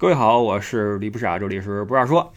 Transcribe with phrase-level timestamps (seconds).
[0.00, 2.32] 各位好，我是李不傻，这里是不傻说。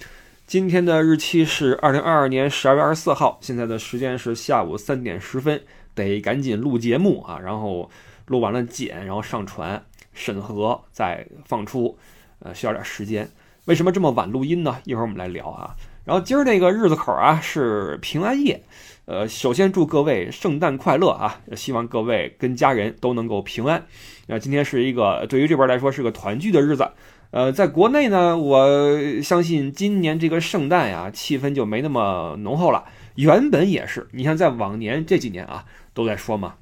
[0.47, 5.61] 今天的日期是二零二二年十二月二十四号，现在的时间是下午三点十分，
[5.93, 7.87] 得赶紧录节目啊，然后
[8.25, 11.95] 录完了剪，然后上传审核，再放出，
[12.39, 13.29] 呃，需要点时间。
[13.65, 14.79] 为什么这么晚录音呢？
[14.85, 15.75] 一会儿我们来聊啊。
[16.03, 18.63] 然后今儿这个日子口啊是平安夜，
[19.05, 21.39] 呃，首先祝各位圣诞快乐啊！
[21.55, 23.85] 希望各位跟家人都能够平安。
[24.25, 26.89] 那今天是一个对于这边来说是个团聚的日子。
[27.31, 32.83] 呃，在国内呢，我相信今年这个圣诞呀，气氛就没那么浓厚了。
[33.15, 36.55] 原本也是，你像在往年这几年啊，都在说嘛，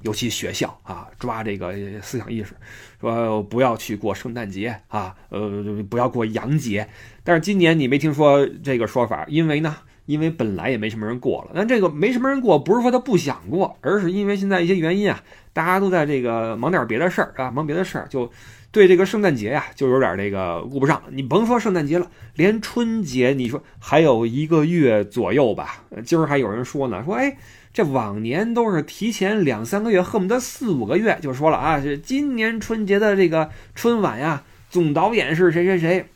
[0.00, 2.54] 尤其学校啊，抓这个思想意识，
[2.98, 6.88] 说不要去过圣诞节啊，呃，不要过洋节。
[7.22, 11.50] 但是今年你没听说这个说法，因为呢，因为本来也没什么人过了。
[11.54, 15.22] 那这个没什么人过，不是说他不想过，而是因为现在一些原因啊，
[15.52, 18.32] 大家都在这个忙点别的事儿啊，忙别的事儿就。
[18.72, 21.02] 对这个圣诞节呀，就有点这个顾不上。
[21.10, 25.84] 你甭说圣诞节了，连春节，你说还有一个月左右吧。
[26.04, 27.36] 今儿还有人说呢，说哎，
[27.72, 31.80] 这往年都是提前两三个月，恨不得四五个月就说了啊。
[31.80, 36.06] 这今年春节的这个春晚呀，总导演是谁谁谁，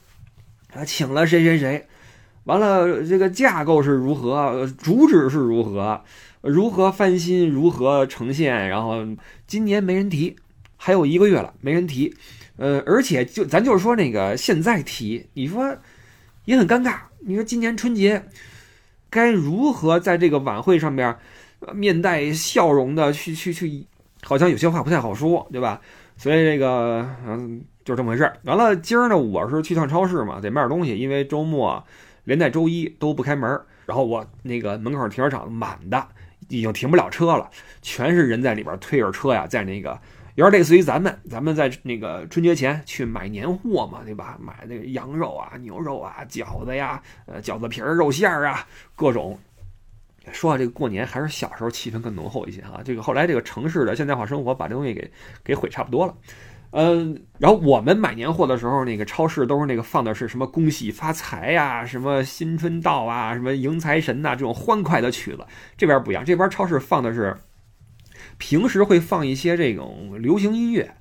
[0.75, 1.89] 啊，请了谁谁谁，
[2.45, 6.05] 完了这个架构是如何，主旨是如何，
[6.41, 9.05] 如何翻新，如何呈现，然后
[9.49, 10.37] 今年没人提，
[10.85, 12.15] 还有一个月了，没人提。
[12.59, 15.75] 呃，而且就咱就是说那个现在提，你说
[16.45, 16.99] 也很尴尬。
[17.21, 18.23] 你说今年春节
[19.09, 21.17] 该如何在这个晚会上面
[21.73, 23.87] 面带笑容的去去去？
[24.23, 25.81] 好像有些话不太好说，对吧？
[26.19, 28.37] 所以这个嗯，就这么回事儿。
[28.45, 31.83] 完了，今儿呢，我是去趟超市嘛，得买点东西，因为周末
[32.25, 33.59] 连带周一都不开门。
[33.87, 36.07] 然后我那个门口停车场满的，
[36.51, 37.49] 已经停不了车了，
[37.81, 39.99] 全是人在里边推着车呀，在那个。
[40.37, 44.37] 有点类似于咱们，咱们在那个春节前去买年货嘛，对吧？
[44.41, 49.39] 买那个羊肉啊、牛肉啊、饺子呀、呃饺子皮儿、肉馅儿啊，各种。
[50.33, 52.81] 说到这个过年，还是小时候气氛更浓厚一些哈。
[52.85, 55.09] 这个后来这个城市的现代化生活把这东西给
[55.45, 56.15] 给毁差不多了。
[56.71, 65.47] 嗯，然后我们买年货的时候，那个超市都是那个放的是什么恭喜发财呀、什么新春到啊、什么迎财神呐这种欢快的曲子。
[65.77, 67.37] 这边不一样，这边超市放的是。
[68.39, 70.95] 平时会放一些这种流行音乐，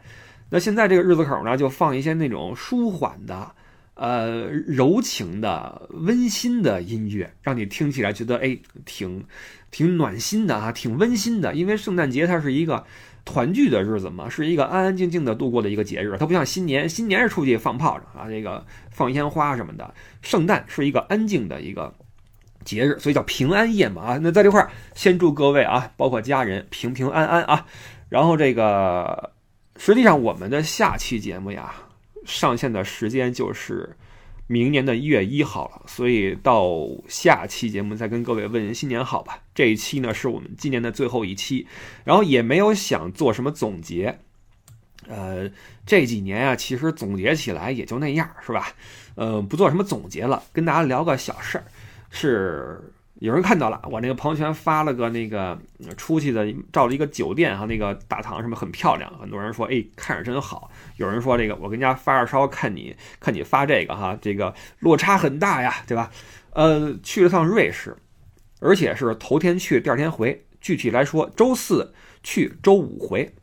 [0.50, 3.52] 那现在这个日子口呢，就放一些那种舒缓的、
[3.96, 9.26] 呃柔情的、温馨的音乐，让你听起来觉得哎，挺
[9.72, 11.54] 挺暖心的啊，挺温馨的。
[11.54, 12.86] 因为圣诞节它是一个
[13.26, 19.94] 团聚的日子嘛，是一个安安静静的度过的一个节日，它不像新年，新年是出去放炮仗啊，这个放烟花什么的。
[20.22, 21.94] 圣诞是一个安静的一个。
[22.64, 24.20] 节日，所以叫平安夜嘛啊。
[24.22, 27.66] 那在这块儿，先祝各位啊，包括家人平平安安啊。
[28.10, 29.32] 然后这个，
[29.78, 31.74] 实际上我们的下期节目呀，
[32.26, 33.96] 上线的时间就是
[34.48, 35.82] 明年的一月一号了。
[35.88, 39.40] 所以到下期节目再跟各位问新年好吧。
[39.56, 41.68] 这一期呢是我们今年的最后一期，
[42.04, 44.20] 然后也没有想做什么总结。
[45.08, 45.50] 呃，
[45.86, 48.72] 这几年啊，其实总结起来也就那样，是吧？
[49.16, 51.66] 呃，不做什么总结了，跟大家聊个小事儿。
[52.16, 52.80] 是
[53.16, 55.58] 有人看到了，我那个朋友圈发了个那个
[55.98, 60.70] 出去的照了一个酒店哈，那个大堂什么很漂亮，很多人说哎看着真好。
[60.98, 66.12] 有人说这个我跟家发着烧看你看你发这个哈，这个落差很大呀，对吧？
[66.52, 67.98] 呃，去了趟瑞士，
[68.60, 70.46] 而且是头天去，第二天回。
[70.62, 71.94] 具体来说，周四
[72.24, 73.36] 去，周五回。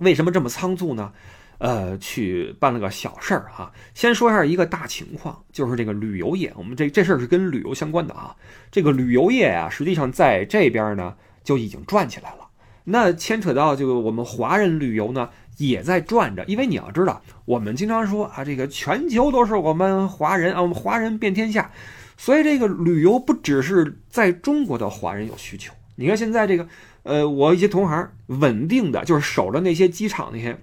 [0.00, 1.12] 为什么这么仓促呢？
[1.62, 3.72] 呃，去办了个小事儿哈。
[3.94, 8.34] 先说一下一个大情况，就是这个旅游业，我们这这事儿是跟旅游相关的啊。
[8.72, 11.14] 这个旅游业啊，实际上在这边呢
[11.44, 12.48] 就已经转起来了。
[12.82, 21.70] 那牵扯到就我们华人旅游呢也在转着，因为你要知道，我们经常说啊，这个全球都是我们华人啊，我们华人遍天下，
[22.16, 25.72] 所以这个旅游不只是在中国的华人有需求。
[25.94, 26.66] 你看现在这个，
[27.04, 30.58] 呃，我一些同行稳定的就是守着那些机场那些。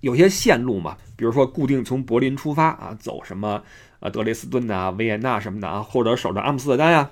[0.00, 3.62] 有些线路嘛，比如说固定从柏林出发啊，走什么
[4.00, 7.10] 呃德累斯顿呐、维也纳什么的啊，或者守着阿姆斯特丹呀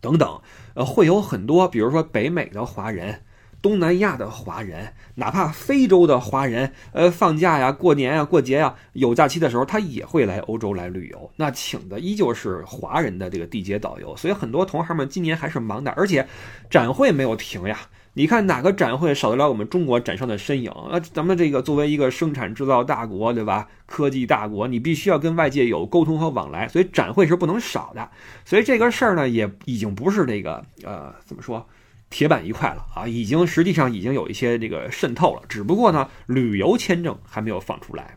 [0.00, 0.40] 等等，
[0.74, 3.22] 呃，会有很多，比如说北美的华人、
[3.62, 11.30] 东南亚的华人，哪怕非洲的华人，呃，放假呀、过年呀、过节呀，有假期的时候，他也会来欧洲来旅游。
[11.36, 16.26] 那请的依旧是华人的这个地接导游，所以很多同行们今年还是忙的，而且
[16.68, 17.78] 展会没有停呀。
[18.14, 20.70] 你看哪个展会少得了我们中国展商的身影？
[20.90, 23.68] 那咱们这个作为一个生产制造大国，对吧？
[23.86, 28.10] 科技大国，你必须要跟外界有沟通和往来，所以展会是不能少的。
[28.44, 31.66] 所以这个事儿呢，也已经不是这个呃，怎么说，
[32.10, 35.42] 铁板一块了啊，已经实际上已经有一些这个渗透了。
[35.48, 38.16] 只不过呢，旅游签证还没有放出来。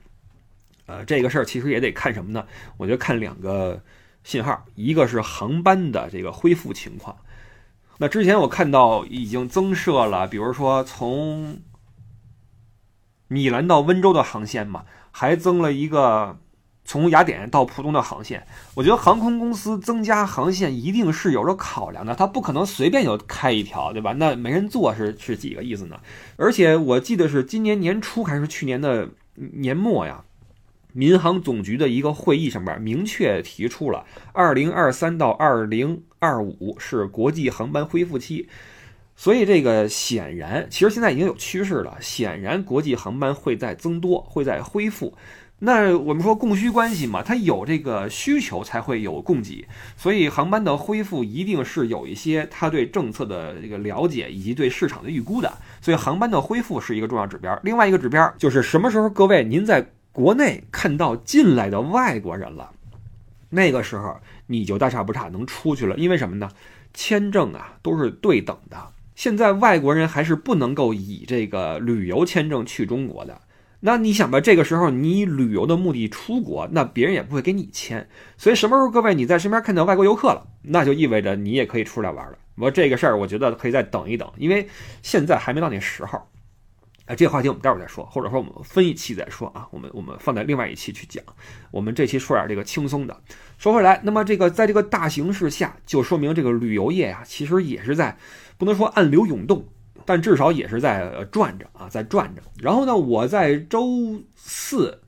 [0.88, 2.46] 呃，这个事儿其实也得看什么呢？
[2.76, 3.82] 我觉得看两个
[4.26, 7.16] 信号，一个是航班的这个恢复情况。
[7.98, 11.60] 那之前我看到已经增设了，比如说从
[13.28, 16.38] 米兰到温州的航线嘛，还增了一个
[16.84, 18.46] 从雅典到浦东的航线。
[18.76, 24.12] 我觉得航空公司增加航线一定是有着考量的，它不可能随便就开一条，对吧？
[24.14, 26.00] 那没人坐是是几个意思呢？
[26.36, 30.24] 而且我记得是今年年初还是去年的年末呀。
[30.98, 38.48] 民航总局的一个会议上边明确提出了，二零二三到二零二五是国际航班恢复期，
[39.14, 45.14] 所以这个显然，其实现在已经有趋势了，显然国际航班会在增多，会在恢复。
[45.60, 57.60] 那我们说供需关系嘛，它有这个需求才会有供给，所以航班的恢复一定是有一些它对政策的这个了解以及对市场的预估的，所以航班的恢复是一个重要指标。
[57.64, 59.86] 另外一个指标就是什么时候各位您在。
[60.16, 62.72] 国内看到进来的外国人了，
[63.50, 64.18] 那个时候
[64.48, 66.50] 你就大差不差能出去了，因为什么呢？
[66.94, 68.78] 签证啊都是对等的。
[69.14, 73.42] 现在外国人还是不能够以这个旅游签证去中国的。
[73.82, 78.08] 那你想吧，这个时候你以旅游的目的出国，那别人也不会给你签。
[78.38, 82.38] 所以什么时候各位你在身边看到外国游客了，那就意味着你也可以出来玩了。
[82.56, 84.70] 我这个事儿，我觉得可以再等一等，因为
[85.02, 86.26] 现在还没到那时候。
[87.06, 89.68] 哎，这个话题我们待会儿再说，或者说我们分一期再说啊。
[89.70, 91.24] 我们我们放在另外一期去讲。
[91.70, 93.22] 我们这期说点这个轻松的。
[93.60, 98.18] 说回来，那么这个在这个大形势下，就说明这个旅游业呀，其实也是在
[98.58, 99.66] 不能说暗流涌动，
[100.04, 102.42] 但至少也是在转着啊，在转着。
[102.60, 105.02] 然后呢，我在周四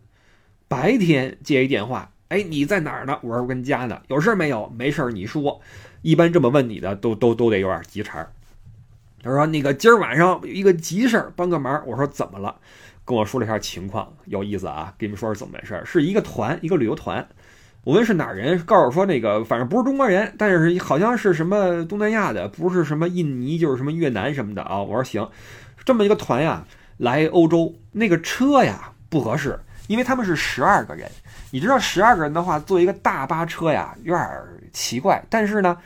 [0.68, 3.18] 白天接一电话，哎，你在哪儿呢？
[3.24, 4.72] 我说我跟家呢，有事没有？
[4.78, 5.60] 没事，你说。
[6.04, 8.32] 一般这么问你的，都都都得有点急茬儿。
[9.28, 12.56] 他说：“那个今儿晚上有一个急事儿，帮个忙。”我说：“怎么了？”
[13.06, 14.94] 跟我说了一下情况，有意思啊！
[14.98, 15.86] 给你们说是怎么回事儿？
[15.86, 17.26] 是一个团，一个旅游团。
[17.86, 24.82] 我问是哪人，告诉我说那个反正不是中国人，但是好像是什么东南亚的，不是什么印尼就是什么越南什么的啊。
[24.82, 25.26] 我说行，
[25.86, 26.66] 这么一个团呀，
[26.98, 29.58] 来欧洲，那个车呀不合适，
[29.88, 31.10] 因为他们是十二个人。
[31.52, 34.30] 你知道十二个人的话，坐一个大巴车呀，有点
[34.74, 35.24] 奇怪。
[35.30, 35.78] 但是呢。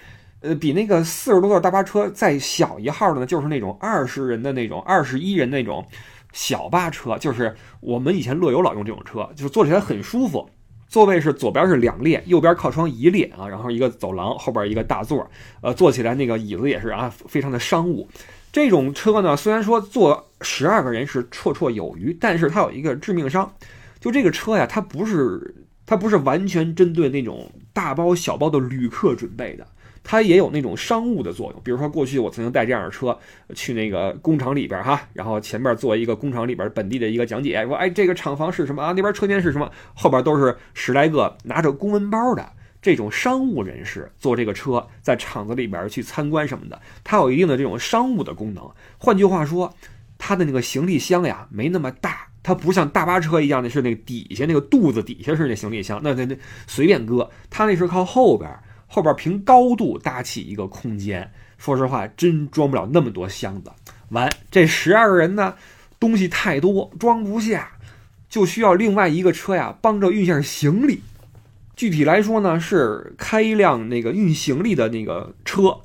[0.41, 5.85] 呃，比那个四十多座大巴车再小一号的呢，就是那种二十人的那种、二十一人那种
[6.33, 10.49] 小巴车，就是我们以前乐游老用这种车，就是坐起来很舒服。
[10.87, 15.25] 座位是左边是两列，右边靠窗一列啊，然后一个走廊，后边一个大座，
[15.61, 18.09] 呃，坐起来那个椅子也是啊，非常的商务。
[18.51, 23.49] 这种车呢，虽然说坐十二个人是绰绰有余，但是它有一个致命伤，
[24.01, 25.55] 就这个车呀，它不是
[25.85, 29.65] 它不是完全针对那种大包小包的旅客准备的。
[30.03, 33.17] 它也有那种商务的作用，比如说过去我曾经带这样的车
[33.53, 42.43] 去那个工厂里边哈，然后前面做一个工厂里边本地的一个讲解，说哎这个厂房是什么啊，那边车间是什么，后边都是十来个拿着公文包的
[42.81, 48.67] 这种商务人士坐这个车在厂子里边去参观什么的，它有一定的这种商务的功能。
[48.97, 49.71] 换句话说，
[50.17, 58.49] 它的那个行李箱呀没那么大，它不像大巴车一样的是那个底下那个肚子底下是那行李箱，那那那随便搁，它那是靠后边。
[58.93, 63.71] 后边凭高度搭起一个空间，说实话，真装不了那么多箱子。
[64.09, 65.55] 完，这十二个人呢，
[65.97, 67.71] 东西太多，装不下，
[68.27, 71.01] 就需要另外一个车呀，帮着运下行李。
[71.73, 75.77] 具体来说呢，是开一辆那个运行李的那个车，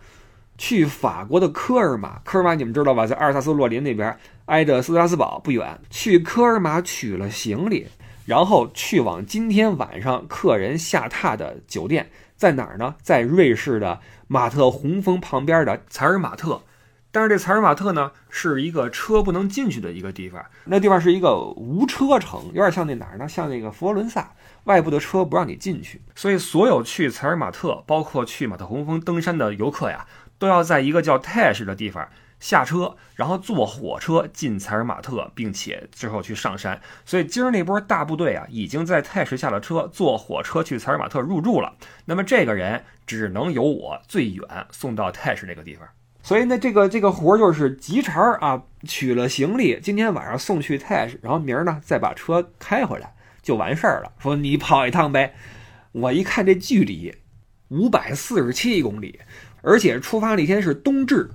[0.58, 2.18] 去法国的科尔玛。
[2.24, 5.78] 科尔玛你们知道吧，在阿尔萨斯洛林那边，挨着斯特拉斯堡不远。
[5.88, 7.86] 去科尔玛取了行李，
[8.26, 12.10] 然后去往今天晚上客人下榻的酒店。
[12.36, 12.96] 在哪儿呢？
[13.00, 16.60] 在瑞士的马特洪峰旁边的采尔马特，
[17.10, 23.26] 但是这采尔马特呢是一个车不能进去的一个地方，那地方是一个无车城，有点像那哪儿呢？
[23.26, 30.06] 像那个佛罗伦萨，外部的车不让你进去，所以所有去采尔马特，包括去马特洪峰登山的游客呀，
[30.38, 32.06] 都要在一个叫泰什的地方。
[32.38, 36.80] 下车，然后坐火车进采尔马特，并且之后去上山。
[37.04, 41.74] 所以今儿那波大部队啊，已经在泰什下了车，坐火车去采尔马特入住了。
[42.04, 45.88] 那么这个人只能由我最远送到泰什这个地方。
[46.22, 54.12] 所以呢，这个这个活儿就是急茬儿啊，取了行李，今天晚上送去泰什，然后明儿呢再把车开回来就完事儿了。
[54.18, 55.34] 说你跑一趟呗。
[55.92, 57.14] 我一看这距离，
[57.68, 59.18] 五百四十七公里，
[59.62, 61.30] 而且出发那天是冬至。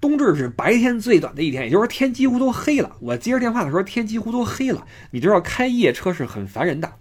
[0.00, 2.96] 冬至是白天最短的一天，也就是说天几乎都黑了。
[3.00, 4.86] 我接着电话的时候，天几乎都黑了。
[5.10, 6.92] 你知道开夜车是很烦人的，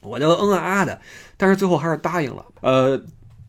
[0.00, 1.00] 我就嗯啊啊的，
[1.36, 2.44] 但是最后还是答应了。
[2.62, 3.00] 呃，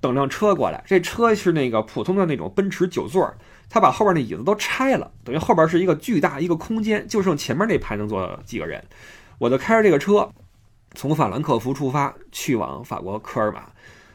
[0.01, 3.33] 等辆车过来，这车是那个普通的那种奔驰九座，
[3.69, 8.83] 他把后边那椅子都拆了，等于后边是一个巨大一个空间，就剩前面那排能坐几个人。
[9.39, 10.29] 我就开着这个车，
[10.93, 13.63] 从法兰克福出发去往法国科尔马。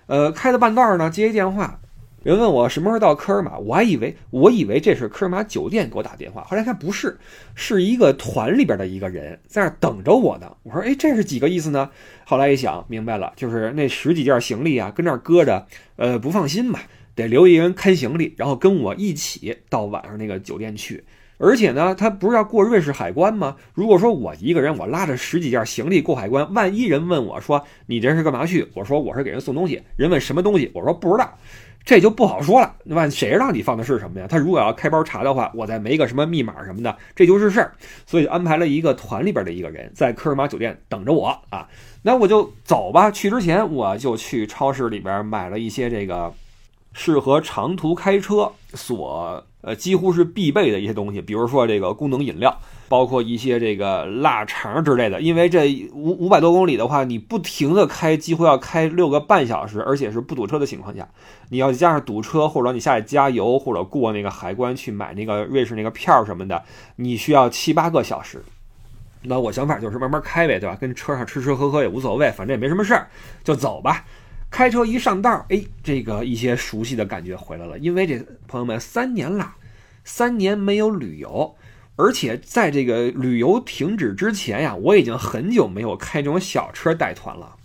[0.07, 1.79] 呃，开到半道呢，接一电话。
[2.25, 7.17] 人问我什么时候到科尔马，我还以为我以为这是科尔马酒店给我打电话，后来看不是，
[7.55, 10.53] 是一个团里边的一个人在那等着我呢。
[10.65, 11.89] 我说，哎，这是几个意思呢？
[12.25, 16.81] 后来一想明白了，就是那十几件行李啊，跟那搁着，呃，不放心嘛，
[17.15, 21.05] 得留一人看行李，然后跟我一起到晚上那个酒店去。
[21.41, 23.55] 而且呢，他不是要过瑞士海关吗？
[23.73, 28.67] 如果说我一个人，我拉着十几件行李过海关，万一人问我说你这是干嘛去？
[28.75, 29.81] 我说我是给人送东西。
[29.95, 30.69] 人问什么东西？
[30.75, 31.39] 我说不知道。
[31.89, 33.09] 这就不好说了，对吧？
[33.09, 34.27] 谁知道你放的是什么呀？
[34.29, 37.73] 他如果要开包查的话，我再没个什么密码什么的，这就是事儿。
[38.05, 41.67] 所以安排了一个团里边的一个人在科尔玛酒店等着我啊。
[42.03, 43.11] 那我就走吧。
[43.11, 46.31] 去之前我就去超市里边买了一些这个
[46.93, 52.55] 适合长途开车所呃几乎是必备的一些东西，比如说这个功能饮料。
[52.89, 61.07] 包括一些这个腊肠之类的，因为这五五百多公里的话，你不停的开，几乎要开六个半小时，而且是不堵车的情况下，
[61.51, 66.63] 你要加上堵车，或者你下去加油，或者过那个海关去买那个瑞士那个票什么的，
[66.97, 68.43] 你需要七八个小时。
[69.23, 70.77] 那我想法就是慢慢开呗，对吧？
[70.81, 73.09] 跟车上吃吃喝喝也无所谓，反正也没什么事儿，
[73.45, 74.05] 就走吧。
[74.51, 79.53] 开车一上道，哎，这个一些熟悉的感觉回来了，因为这朋友们三年了，
[80.05, 81.55] 三年没有旅游。
[81.99, 87.57] 而且在这个旅游停止之前呀，我已经很久没有开这种小车带团了，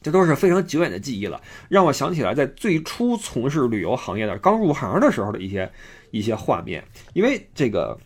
[0.00, 1.38] 这都是非常久远的记忆了，
[1.68, 5.70] 让我想起来在最初从事旅游行业的刚入行的时候的一些
[6.10, 6.82] 一些画面。
[7.12, 7.98] 因为这个，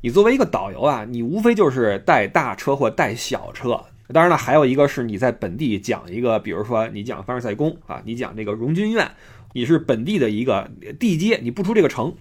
[0.00, 3.80] 你作为一个导游啊，你无非就是带大车或带小车，
[4.12, 9.08] 当然了，还有一个是你在本地讲一个，比如说你讲凡尔赛宫啊，你讲这个荣军院，
[9.52, 10.68] 你是本地的一个
[10.98, 12.12] 地接，你不出这个城。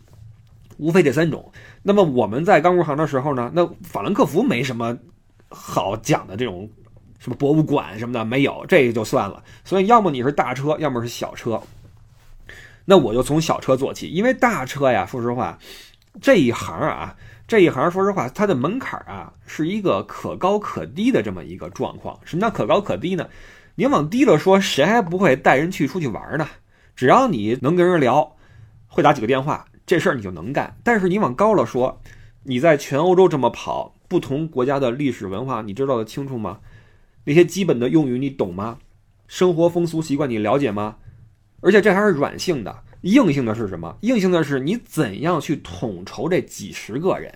[0.79, 1.51] 无非这三种。
[1.83, 4.98] 那么我们在刚入行的时候呢，那法兰克福没什么
[5.50, 6.67] 好讲的这种
[7.19, 9.43] 什么博物馆什么的没有，这个就算了。
[9.63, 11.62] 所以要么你是大车，要么是小车。
[12.86, 15.59] 那我就从小车做起，因为大车呀，说实话，
[16.21, 17.15] 这一行啊，
[17.48, 22.17] 这一行说实话，它的门槛啊是一个可高可低的这么一个状况。
[22.24, 23.27] 什么叫可高可低呢？
[23.75, 26.48] 你往低了说，谁还不会带人去出去玩呢？
[26.95, 28.36] 只要你能跟人聊，
[28.88, 29.65] 会打几个电话。
[29.89, 32.00] 这事儿你就能干，但是你往高了说，
[32.43, 36.60] 你在全欧洲这么跑，不同国家的历史文化你知道的清楚吗？
[37.24, 38.77] 那些基本的用语你懂吗？
[39.27, 40.98] 生活风俗习惯你了解吗？
[41.62, 43.98] 而且这还是软性的，硬性的是什么？
[44.01, 47.34] 硬性的是你怎样去统筹这几十个人？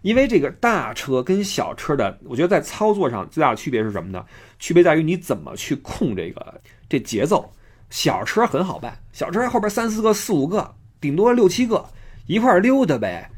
[0.00, 4.26] 因为这个大车跟小车的，我觉得在操作上最大的区别是什么呢？
[4.58, 7.48] 区别在于你怎么去控这个这节奏。
[7.90, 10.74] 小车很好办，小车后边三四个、四五个。
[11.02, 11.84] 顶多六七个
[12.26, 13.28] 一块溜达呗，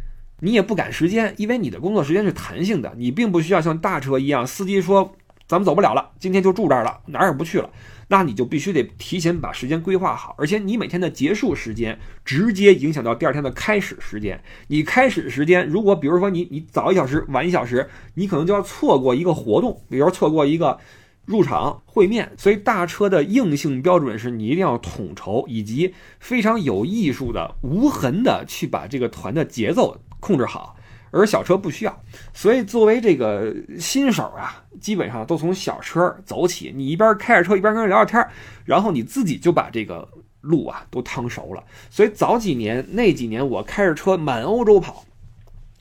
[0.41, 5.17] 你也不赶时间，因为你的工作时间是弹性的，你并不需要像大车一样，司机说
[5.49, 7.71] 咱们走不了了，今天就住这儿了，哪儿也不去了，
[8.09, 14.39] 那你就必须得提前把时间规划好，而且你每天的结束时间直接影响到第二天的开始时间。
[14.69, 20.79] 你开始时间如果比如说你你早一小时晚一小时，你可能就要错过一个活动，比如说错过一个。
[21.25, 30.77] 入场会面，所以大车的硬性标准是你一定要统筹，以及非常有艺术的、无痕的去把这个团的节奏控制好。
[31.17, 32.03] 而小车不需要，
[32.33, 36.73] 所以作为这个新手啊，基本上都从小车走起。
[36.75, 38.27] 你一边开着车一边跟人聊聊天，
[38.65, 40.09] 然后你自己就把这个
[40.41, 41.63] 路啊都趟熟了。
[41.89, 45.05] 所以早几年那几年，我开着车满欧洲跑。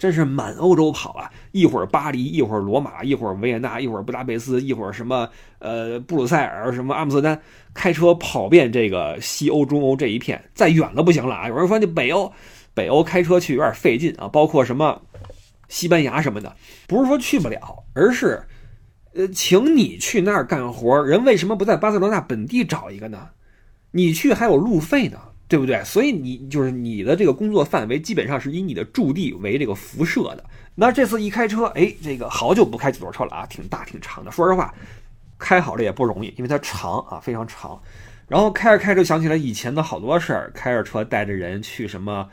[0.03, 1.31] 真是满欧洲跑啊！
[1.53, 5.29] 一会儿巴黎，一会儿罗马，一会儿维也纳，一会儿布达佩斯，一会儿什么
[5.59, 7.41] 呃布鲁塞尔，什么阿姆斯特丹，
[7.73, 10.43] 开车跑遍这个西欧、中欧这一片。
[10.53, 11.47] 再远了不行了啊！
[11.47, 12.29] 有人说你北欧，
[12.73, 14.27] 北欧开车去有点费劲啊。
[14.27, 15.01] 包括什么
[15.69, 16.53] 西班牙什么的，
[16.85, 18.43] 不是说去不了，而是
[19.13, 23.29] 呃，请你去那儿干活，人为什么不在巴塞罗那本地找一个呢？
[23.91, 25.17] 你去还有路费呢。
[25.47, 25.83] 对不对？
[25.83, 30.43] 所以你就是你的这个工作范围基本上是以你的驻地为这个辐射的。
[30.75, 34.31] 那这次一开车，哎，这个好久不开几座车了啊，挺大挺长的。
[34.31, 34.73] 说实话，
[35.37, 37.79] 开好了也不容易，因为它长啊，非常长。
[38.27, 42.27] 然后开着开着想起来以前的好多事儿，开着车带着人去什么。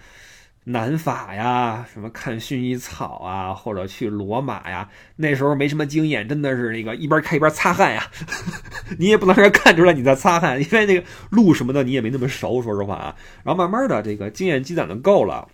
[0.72, 8.06] 南法呀，什么看薰衣草啊，或者去罗马呀，那时候没什么经验，真的是那个一边开一边擦汗呀。
[8.98, 13.16] 你也不能让人看出来你在擦汗，因为那个路什么的你也没那么熟，说实话啊。
[13.42, 15.48] 然后慢慢的这个经验积攒的够了，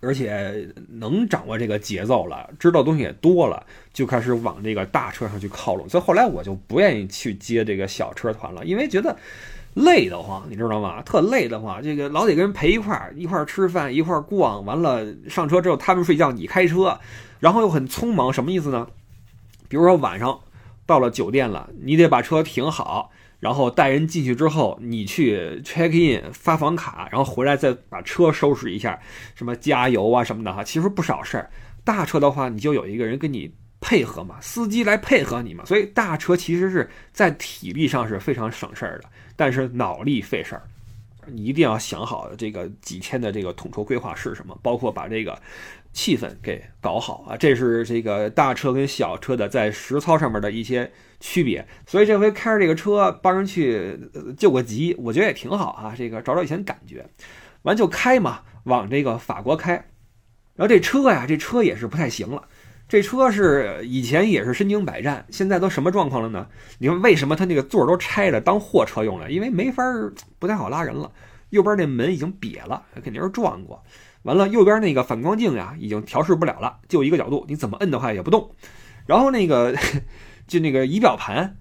[0.00, 5.88] 而且能掌握这个节奏了，知道东西也多了，就开始往这个大车上去靠拢。
[5.88, 9.16] 所以后来我就不愿意去接这个小车团了，因为觉得。
[9.74, 11.00] 累得慌，你知道吗？
[11.02, 14.64] 特累得慌，这个老得跟人陪一块儿，一块儿吃饭，一块儿逛。
[14.64, 16.98] 完了上车之后，他们睡觉，你开车，
[17.38, 18.86] 然后又很匆忙，什么意思呢？
[19.68, 20.38] 比如说晚上
[20.84, 28.98] 到了酒店了，你得把车停好，然后带人进去之后，你去 check in 发房卡，然后回来再把车收拾一下，
[29.36, 31.48] 什么加油啊什么的哈，其实不少事儿。
[31.84, 39.08] 大车的话，你就有一个人跟你配合嘛，司机来配合你嘛，所以大车其实是在体力上是非常省事儿的，
[39.40, 40.62] 但是脑力费事儿。
[41.26, 45.40] 你一定要想好这个几天的这个统筹规划是什么，包括把这个
[45.94, 51.66] 气氛给搞好啊，这是这个大车跟小车的在实操上面的一些区别。
[51.86, 53.98] 所以这回开着这个车帮人去
[54.36, 57.08] 救个急，我觉得也挺好啊，这个找找以前感觉。
[57.62, 59.72] 完就开嘛，往这个法国开。
[59.72, 62.46] 然后这车呀，这车也是不太行了。
[62.90, 66.44] 这车是以前也是身经百战，现在都什么状况了呢？
[66.80, 69.30] 你说为什么它那个座都拆了当货车用了？
[69.30, 71.08] 因为没法儿，不太好拉人了。
[71.50, 73.80] 右边那门已经瘪了，肯定是撞过。
[74.22, 78.50] 完了，右边那个反光镜呀，已经调试不了了，就一个角度，你怎么摁的话也不动。
[79.06, 79.72] 然后那个
[80.48, 81.56] 就那个仪表盘，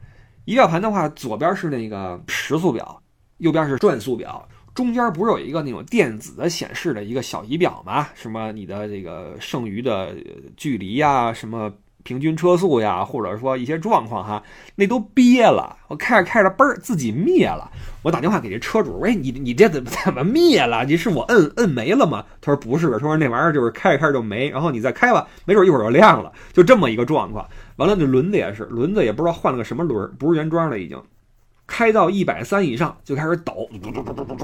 [0.46, 3.04] 仪表盘的话，左边是那个时速表，
[3.38, 4.50] 右边是转速表。
[4.80, 8.08] 中间不是有一个那种电子的显示的一个小仪表吗？
[8.16, 10.16] 什么你的这个剩余的
[10.56, 11.70] 距离呀，什么
[12.04, 14.42] 平均车速呀，或者说一些状况哈，
[14.76, 15.76] 那都憋了。
[15.90, 17.70] 我开着开着，嘣儿自己灭了。
[18.04, 20.86] 我打电话给这车主，喂，你你这怎么怎么灭了？
[20.86, 22.24] 你是我摁摁没了吗？
[22.40, 27.46] 他说不是，他说那玩意儿就是开着开着就没，然后你再开吧，没准一会儿就亮了，就这么一个状况。
[27.76, 30.98] 完了，那轮子也是，轮子也不知道换了个什么轮儿，不是原装的已经。
[31.70, 33.70] 开到一百三以上就开始抖，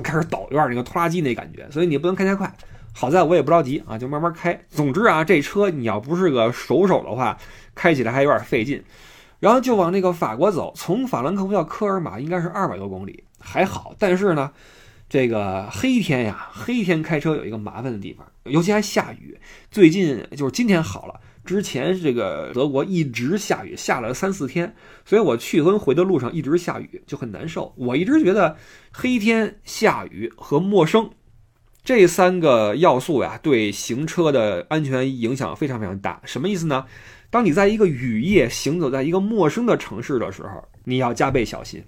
[0.03, 2.55] 开始抖，有点那个拖拉机那感觉，所以你不能开太快。
[2.93, 4.57] 好在我也不着急啊，就慢慢开。
[4.69, 7.35] 总之啊，这车你要不是个熟手的话，
[7.73, 8.81] 开起来还有点费劲。
[9.39, 13.93] 然后就往那个法国走，从法兰克福到科尔玛应该是二百多公里，还好。
[13.99, 14.51] 但是呢，
[15.09, 19.37] 这个黑天呀，黑天开车有一个麻烦的地方，尤其还下雨。
[19.71, 21.19] 最近就是今天好了。
[21.45, 24.75] 之前这个德国一直下雨，下了三四天，
[25.05, 27.73] 所以我去跟回的路上一直下雨，就很难受。
[27.77, 28.57] 我一直觉得
[28.91, 31.09] 黑天下雨和陌生
[31.83, 36.19] 这三个要素呀，对行车的安全影响非常非常大。
[36.25, 36.85] 什么意思呢？
[37.29, 40.49] 当你在一个雨夜行走在一个陌生的城市的时候，
[40.83, 41.83] 你要加倍小心，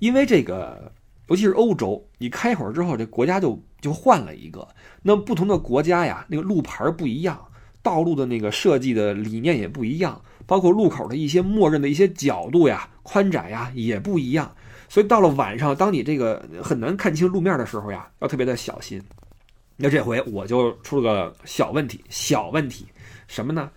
[0.00, 0.92] 因为这个
[1.28, 4.68] 尤其是欧洲，你开会儿之后，这国家就就换了一个，
[5.02, 7.42] 那不同的国家呀，那个路牌不一样。
[7.84, 14.50] 道路的那个设计的理念也不一样，包括路口的一些默认的一些角度呀、宽窄呀也不一样，
[14.88, 19.00] 所以到了晚上，当你这个很难看清路面的时候呀，要特别的小心。
[19.76, 22.86] 那这回我就出了个小问题，小问题
[23.28, 23.70] 什么呢？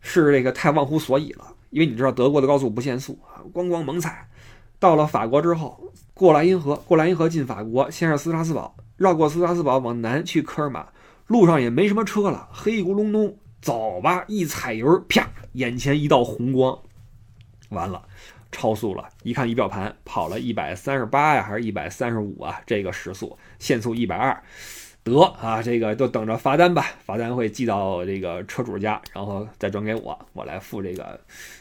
[0.00, 4.28] 是这个太忘乎所以了，因为你知道德国的高速不限速啊，咣咣猛踩。
[4.78, 10.86] 到了法国之后，过莱茵河，过莱茵河进法国，先是斯拉斯堡，绕过斯拉斯堡往南去科尔玛，
[11.26, 13.34] 路上也没什么车了，黑咕隆咚。
[13.66, 16.78] 走吧，一踩油，啪，眼前一道红光，
[17.70, 18.00] 完了，
[18.52, 19.08] 超速了。
[19.24, 22.62] 一看仪表盘，跑了一百三十八呀，还是一百三十五啊？
[22.64, 24.40] 这个时速，限速一百二，
[25.02, 26.86] 得啊，这个就等着罚单吧。
[27.04, 31.18] 罚单会寄到这个车主家，然后再转给我，我来付这个。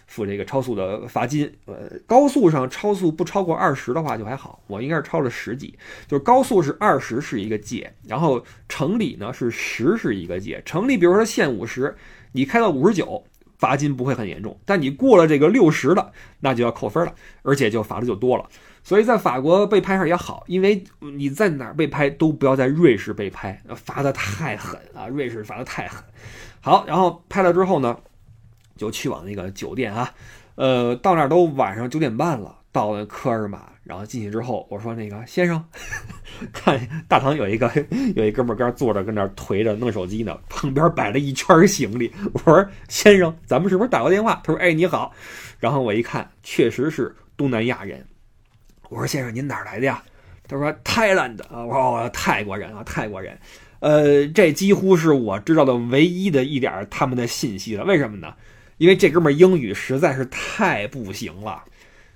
[0.07, 11.95] 付这个超速的罚金，呃，高速上超速不超过二十的话就还好，我应该是超了十几，就是高速是二十是一个界，然后城里呢是十是一个界，城里比如说限五十，
[12.33, 13.23] 你开到五十九，
[13.57, 18.47] 罚金不会很严重，但你过了这个六十的，那就要扣分了，而且就罚的就多了。
[18.83, 26.03] 所以在法国被拍上也好，因为你在哪儿被拍都不要在瑞士被拍，罚的太狠啊，瑞士罚的太狠。
[26.61, 27.97] 好，然后拍了之后呢？
[28.75, 30.13] 就去往那个酒店啊，
[30.55, 35.63] 呃，到那儿都晚上九点半了，到了科尔玛，然后进去之后，我说那个先生，
[36.51, 37.71] 看大堂有一个
[38.15, 42.11] 有一哥们儿跟那坐着，跟那儿颓着弄手机呢，旁边摆了一圈行李。
[42.33, 44.41] 我说先生，咱们是不是打过电话？
[44.43, 45.13] 他说哎你好，
[45.59, 48.05] 然后我一看，确实是东南亚人。
[48.89, 50.03] 我说先生您哪来的呀？
[50.47, 53.37] 他说 Thailand 啊，我说泰国人啊，泰国人。
[53.79, 57.83] 呃，这几乎是我知道的唯一的一点他们的信息了。
[57.83, 58.33] 为什么呢？
[58.77, 61.63] 因为这哥们儿英语实在是太不行了，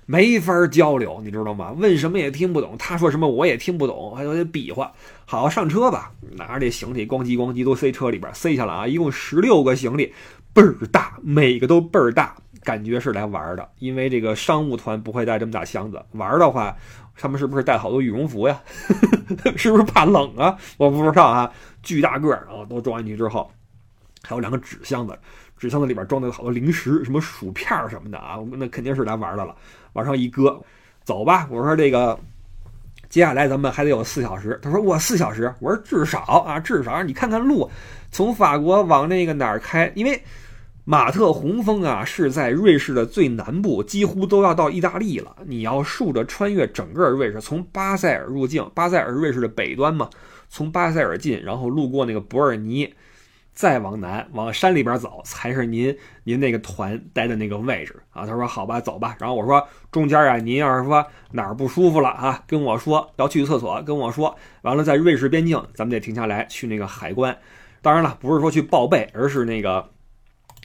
[0.06, 1.72] 没法交流，你知道吗？
[1.76, 4.92] 问什么也听不懂，他说什么我也听不懂，还有点比划。
[5.24, 10.12] 好，上车吧，拿着这行李咣叽咣叽都塞车里边，塞下了啊，一共十六个行李，
[10.52, 13.66] 倍儿大，每个都倍儿大，感觉是来玩的。
[13.78, 16.76] 因为这个商务团不会带这么大箱子，玩的话，
[17.16, 18.60] 他们是不是带好多羽绒服呀？
[19.56, 20.58] 是不是怕冷啊？
[20.76, 21.50] 我不知道啊，
[21.82, 23.50] 巨大个儿啊，都装进去之后，
[24.22, 25.16] 还有两个纸箱子。
[25.60, 29.54] 纸箱子里边装的有好多零食，什么薯片什么的啊，那肯定是来玩的了。
[29.92, 30.58] 往上一搁，
[31.04, 31.46] 走吧。
[31.50, 32.18] 我说这个，
[33.10, 34.58] 接下来咱们还得有四小时。
[34.62, 35.54] 他说我四小时。
[35.60, 37.70] 我说至少啊，至少你看看路，
[38.10, 39.92] 从法国往那个哪儿开？
[39.94, 40.22] 因为
[40.86, 45.36] 马特洪峰啊，是在瑞士的最南部，几乎都要到意大利了。
[45.44, 50.08] 你要竖着穿越整个瑞士，从巴塞尔入境，巴塞尔瑞士的北端嘛，
[50.48, 52.94] 从巴塞尔进，然后路过那个伯尔尼，
[53.60, 55.94] 再往南往山里边走，才是您
[56.24, 58.24] 您那个团待的那个位置啊。
[58.24, 59.14] 他说好吧，走吧。
[59.20, 64.34] 然后我说中间啊，您要是说哪儿不舒服了啊，跟我说要去厕所，跟我说。
[64.62, 67.36] 完了，在瑞士边境，咱们得停下来去那个海关。
[67.82, 69.90] 当然了，不是说去报备，而是那个。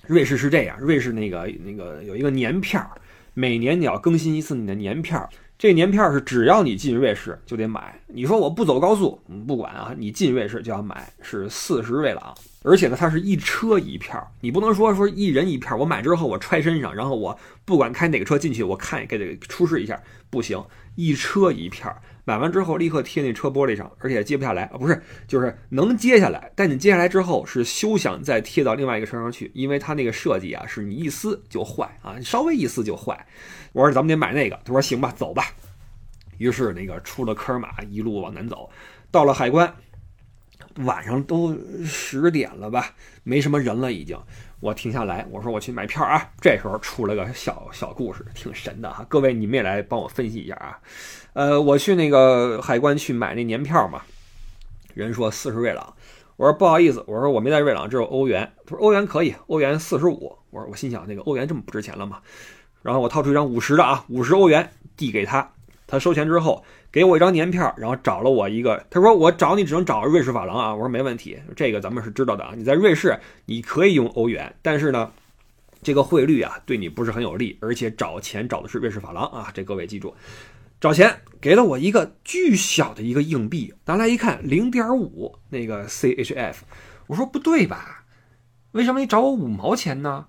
[0.07, 2.89] 瑞士是这样，瑞士那个那个有一个年票，
[3.33, 5.29] 每年你要更新一次你的年票。
[5.57, 7.97] 这年票是只要你进瑞士就得买。
[8.07, 12.35] 你说我不走高速，不管啊，你进瑞士就要买，是四十瑞郎。
[12.63, 20.61] 而且呢，它是一车一票，你不能说说一人一票，我买之后我揣身上，然后我不管开哪个车进去，我看给这出示一下，不行，
[20.95, 21.95] 一车一票。
[22.27, 33.27] 买完之后立刻贴那车玻璃上，而且接不下来啊，不是，就是能接下来，但你接下来之后是休想再贴到另外一个车上去，因为它那个设计啊，是你一撕就坏啊，稍微一撕就坏。
[33.75, 35.51] 我说咱们得买那个，他说行吧，走吧。
[36.37, 38.69] 于是那个出了科尔马，一路往南走，
[39.11, 39.75] 到了海关，
[40.75, 44.17] 晚上都十点了吧，没什么人了已经。
[44.61, 46.31] 我停下来，我说我去买票啊。
[46.39, 49.05] 这时候出了个小小故事，挺神的哈。
[49.09, 50.79] 各位你们也来帮我分析一下啊。
[51.33, 54.03] 呃，我去那个海关去买那年票嘛，
[54.93, 55.93] 人说四十瑞郎，
[56.37, 58.53] 我说不好意思，我说我没带瑞郎，只有欧元。
[58.65, 60.37] 他说欧元可以，欧元四十五。
[60.49, 62.21] 我说我心想那个欧元这么不值钱了吗？
[62.85, 65.51] 然后我掏出一张五十的啊，五十欧元递给他，
[65.87, 70.71] 他收钱之后给我一张年票，然后找了我一个，他说我找你只能找瑞士法郎啊。
[70.71, 72.53] 我说没问题，这个咱们是知道的啊。
[72.55, 75.11] 你在瑞士你可以用欧元，但是呢，
[75.81, 80.13] 这个汇率啊对你不是很有利，而且找钱找的是瑞士法郎啊，这各位记住。
[80.79, 86.57] 找钱给了我一个巨小的一个硬币，拿来一看，零点五那个 CHF，
[87.07, 88.03] 我说不对吧？
[88.73, 90.27] 为什么你找我五毛钱呢？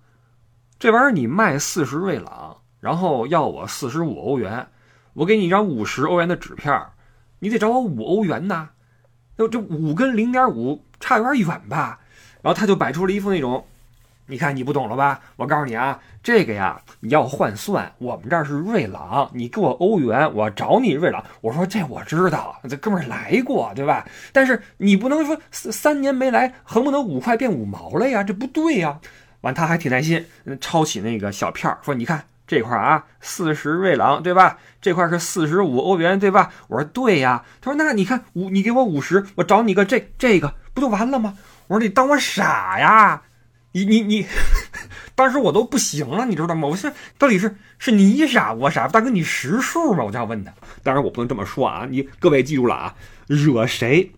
[0.78, 4.68] 这玩意儿你卖四十瑞郎，然后要我四十五欧元，
[5.14, 6.90] 我给你一张五十欧元的纸片儿，
[7.38, 8.68] 你得找我五欧元呢？
[9.36, 12.00] 那这五跟零点五差有点远吧？
[12.42, 13.64] 然后他就摆出了一副那种。
[14.28, 15.20] 你看你不懂了吧？
[15.36, 21.24] 我告诉你啊，这个呀，你要换算，我们这儿是瑞郎，你给我欧元，我找你瑞郎。
[21.40, 24.06] 我说这我知道，这哥们儿来过，对吧？
[24.32, 29.00] 但是你不能说三年没来，恨不能五块变五毛了呀，这不对呀。
[29.46, 30.26] 完，他还挺耐心，
[30.60, 34.58] 抄起那个小票说：“你看这块啊，四十瑞郎，对吧？
[34.82, 41.34] 这块是四十五欧元，对吧？”我说：“对呀。”他说：“那你看五，你给我五十，我找你个这这个，不就完了吗？”
[41.68, 43.22] 我说：“你当我傻呀？”
[43.72, 44.26] 你你你，
[45.14, 46.66] 当时我都不行了，你知道吗？
[46.66, 50.02] 我说到底是是你傻我傻，大哥你识数吗？
[50.02, 50.50] 我就要问他。
[50.82, 52.94] 当然我不能这么说啊，你各位记住了啊，
[53.26, 54.12] 惹谁，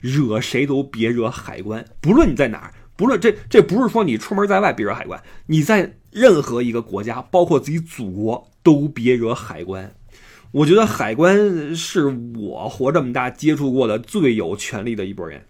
[0.00, 9.94] 惹谁都别惹海关，不论你在哪，不论这这不是说你出门在外别惹海关，你在任何一个国家，包括自己祖国，都别惹海关。
[10.50, 15.40] 我觉得海关是我活这么大接触过的最有权力的一拨人。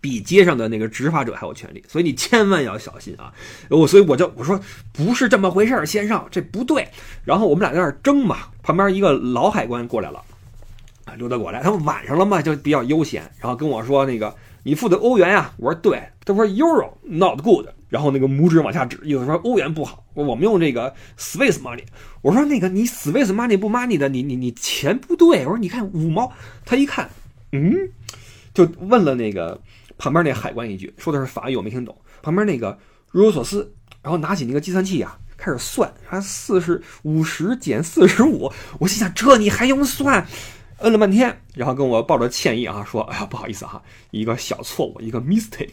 [0.00, 3.32] 比街上的那个执法者还有权利，所以你千万要小心啊！
[3.68, 4.58] 我所以我就我说
[4.92, 6.86] 不是这么回事儿，先生这不对。
[7.24, 10.22] 然后我们俩在那儿争嘛，旁边一个老海关过来了，
[11.04, 14.32] 啊，刘德过来，他们晚上了嘛，就比较悠闲，然后跟我说那个
[14.68, 21.84] 你付的欧元呀，我说对，他说 Euro not good，然后那个拇指往下指，意思说欧元不好，我们用这个 Swiss money，
[22.20, 26.30] 我说那个你 Swiss money 不 money 的，你你你钱不对，我说你看五毛，
[26.66, 27.08] 他一看，
[27.52, 27.74] 嗯，
[28.52, 29.58] 就问了那个。
[29.96, 31.92] 旁边那海关一句说的是法语，我没听懂。
[32.22, 32.78] 旁边那个
[33.10, 38.52] 若有所思，然后拿起那个计算器呀，开始算，还四十五十减四十五。
[38.78, 40.24] 我心想，这你还用算？
[40.78, 45.70] 摁了半天，然后跟我抱着歉意啊，说：“哎呀，不好意思哈，一个小错误，一个 mistake。”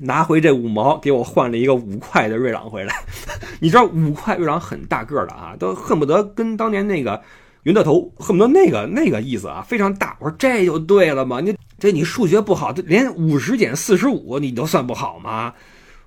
[0.00, 2.94] 拿回这五毛，给我换了一个五块的瑞郎回来。
[3.60, 7.22] 你知道五块瑞郎很大个的啊，都恨不得跟当年那个
[7.64, 10.16] 云的头恨不得那个那个意思啊，非常大。
[10.20, 11.54] 我说这就对了嘛，你。
[11.78, 15.54] 这你数学不好，连五十减四十五你都算不好吗？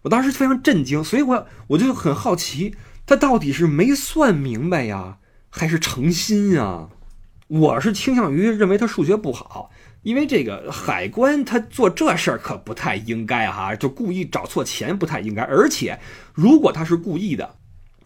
[0.04, 2.76] 我当时非常震惊，所以我我就很好奇，
[3.08, 5.18] 他到底是没算明白呀，
[5.50, 6.90] 还是诚心呀？
[7.48, 9.70] 我是倾向于认为他数学不好，
[10.02, 15.44] 因为这个海关他做这事儿可不太应该哈，就故意找错钱不太应该。
[15.44, 16.00] 而且
[16.34, 17.56] 如果他是故意的，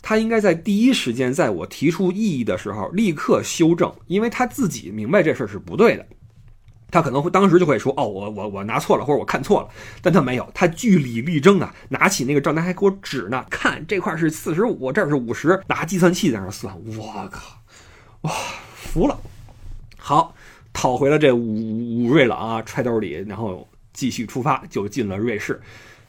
[0.02, 6.06] 他应该在第一时间在我提出异议的时候立刻修正，因为他自己明白这事儿是不对的。
[6.90, 9.68] 他可能会当时就会说：“哦，我我我拿错了，或者我看错了。”
[10.02, 16.74] 但他没有，他据理力争啊，拿起那个账单还给我指呢，看这块是四十五，这是五十，拿计算器在那算。
[16.98, 17.58] 我靠，
[18.22, 18.32] 哇，
[18.98, 19.16] 服了！
[19.96, 20.34] 好，
[20.74, 25.62] 讨回了这五五瑞郎啊，揣兜里，然后继续出发，就进了瑞士。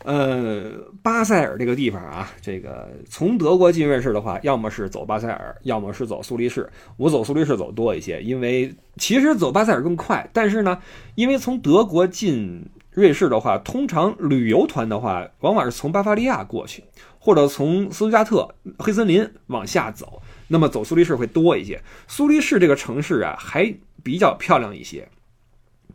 [0.04, 0.70] 呃，
[1.02, 6.66] 巴塞尔这个地方啊，这个从德国进瑞士的话，要么是走巴塞尔，要么是走苏黎世。
[6.96, 10.26] 我走苏黎世走多一些，因为其实走巴塞尔更快。
[10.32, 10.78] 但是呢，
[11.14, 16.84] 因为从德国进瑞士的话，通常旅游团的话，往往是从巴伐利亚过去，
[17.18, 18.48] 或者从斯图加特
[18.78, 21.80] 黑森林往下走，那么走苏黎世会多一些。
[22.08, 25.08] 苏黎世这个城市啊，还比较漂亮一些。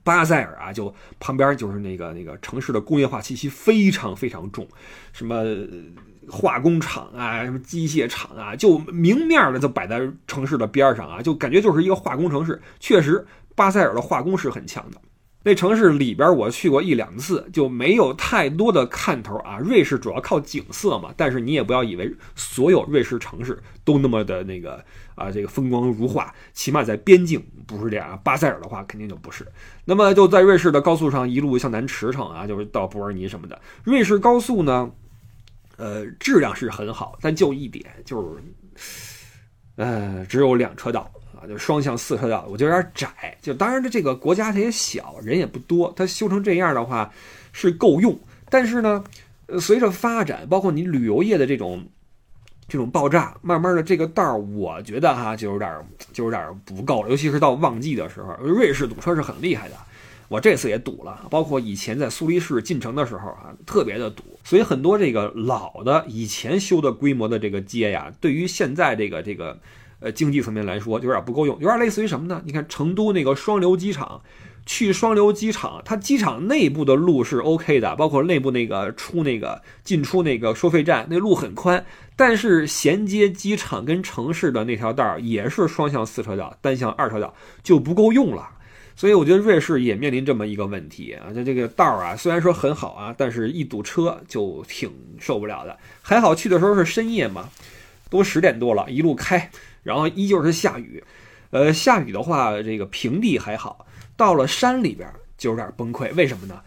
[0.04, 4.68] 巴塞尔啊，就旁边就是那个那个城市的工业化气息非常非常重，
[5.14, 5.44] 什么
[6.30, 12.62] 化工厂啊，什么机械厂啊，就明面的就摆在城市的边上啊，就感觉就是一个化工城市。
[12.82, 15.00] 确实，巴塞尔的化工是很强的。
[15.46, 19.58] 那城市里边我去过一两次，就没有太多的看头啊。
[19.58, 24.84] 瑞士主要靠景色嘛，但是你也不要以为所有瑞士城市都那么的那个
[25.16, 26.34] 啊，这个风光如画。
[26.54, 29.46] 起码在边境不是这样，巴塞尔的话肯定就不是。
[29.84, 33.62] 那么就在瑞士的高速上一路向南驰骋啊，就是到伯尔尼什么的。
[33.84, 34.90] 瑞士高速呢，
[35.76, 38.38] 呃，质量是很好，但就一点就
[38.78, 39.18] 是，
[39.76, 41.12] 呃，只有两车道。
[41.48, 43.38] 就双向四车道，我就有点窄。
[43.42, 47.12] 就当然这这个国家它也小，人也不多，它修成这样的话
[47.52, 48.18] 是够用。
[48.50, 49.04] 但是呢，
[49.60, 51.86] 随着发展，包括你旅游业的这种
[52.68, 55.72] 这种爆炸，慢慢的这个道儿，我觉得哈就有点
[56.12, 57.10] 就有点不够了。
[57.10, 59.76] 尤其是到旺季的时候，瑞士堵车是很厉害的。
[60.30, 64.24] 我这次也堵了，包括以前在苏黎世进城的时候啊，特别的堵。
[64.44, 69.60] 所以很多这个老的以前修的规模的这个街呀，对于现在这个这个。
[70.04, 72.42] 呃，经济层面来说，有点不够用，有点类似于什么呢？
[72.46, 74.22] 你看成都那个双流机场，
[74.66, 81.84] 去双流机场，它机场内部的路是 OK 的，包括内部那个出那个进出那个收费站，那路很宽，
[82.18, 88.50] 但是衔接机场跟城市的那条道儿也是双向四车道，单向二车道就不够用了。
[88.96, 95.76] 所以我觉得瑞士也面临这么一个问题啊，就这个道儿啊，虽然说很好啊，但是一堵车就挺受不了的。
[96.02, 97.50] 还好去的时候是深夜嘛，
[98.10, 99.50] 都十点多了，一路开。
[99.84, 101.04] 然后依旧是下雨，
[101.52, 103.86] 呃，下雨的话，这个平地还好，
[104.18, 106.14] 到了山里边就有点崩溃。
[106.16, 106.62] 为什么呢？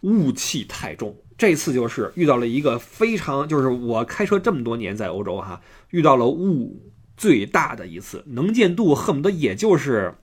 [0.00, 1.16] 雾气太重。
[1.36, 10.14] 这次就是遇到了一个非常，就是我开车这么多年在欧洲哈，遇到了雾最大的一次，能见度恨不得也就是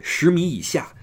[0.00, 0.94] 十米以下，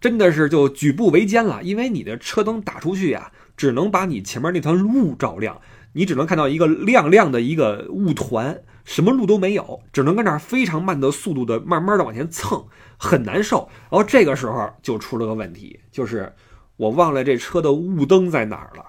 [0.00, 1.62] 真的是就举步维艰了。
[1.62, 5.60] 因为你的车灯打出去呀，只能把你前面那团雾照亮，
[5.94, 8.62] 你只能看到一个亮亮的一个雾团。
[8.84, 12.64] 什么路都没有，只能跟那儿非常慢的速度的慢慢的往前蹭，
[12.96, 13.68] 很难受。
[13.90, 16.32] 然后这个时候就出了个问题，就是
[16.76, 18.84] 我忘了这车的雾灯在哪儿了。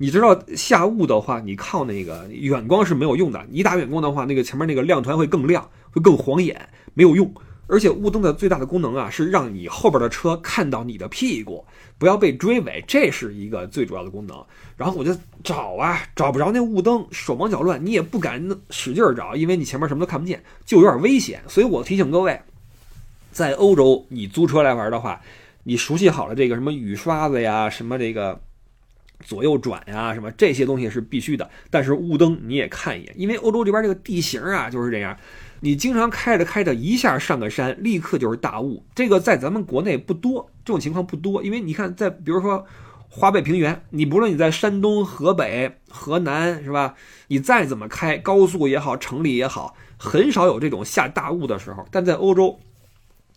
[0.00, 3.44] 你知道下雾的话，你靠那个远光是没有用的。
[3.50, 7.32] 你打远光的话，那个前面那个亮团会更亮，会更晃眼，没有用。
[7.68, 11.64] 而且雾灯的最大的功能啊，是让你后边的车看到你的屁股，
[11.98, 14.42] 不要被追尾，这是一个最主要的功能。
[14.76, 21.42] 然后我就找啊，找不着那雾灯，手忙脚乱，你也不敢使劲找，因为你前面什么都看不见，就有点危险。
[21.46, 22.40] 所以我提醒各位，
[23.30, 25.20] 在欧洲你租车来玩的话，
[25.64, 28.40] 你熟悉好了这个什么雨刷子呀，什么这个
[29.20, 31.50] 左右转呀，什么这些东西是必须的。
[31.70, 35.14] 但是雾灯你也看一眼，因为欧洲这边这个地形啊就是这样。
[35.60, 38.84] 你经常开着开着，一下上个山，立刻就是大雾。
[38.94, 41.42] 这个在咱们国内不多，这种情况不多。
[41.42, 42.64] 因为你看，在比如说
[43.08, 46.94] 华北平原，你不论你在山东、河北、河南，是吧？
[47.28, 51.84] 你再怎么开高速也好，城里也好，很少有这种下大雾的时候。
[51.90, 52.60] 但在欧洲，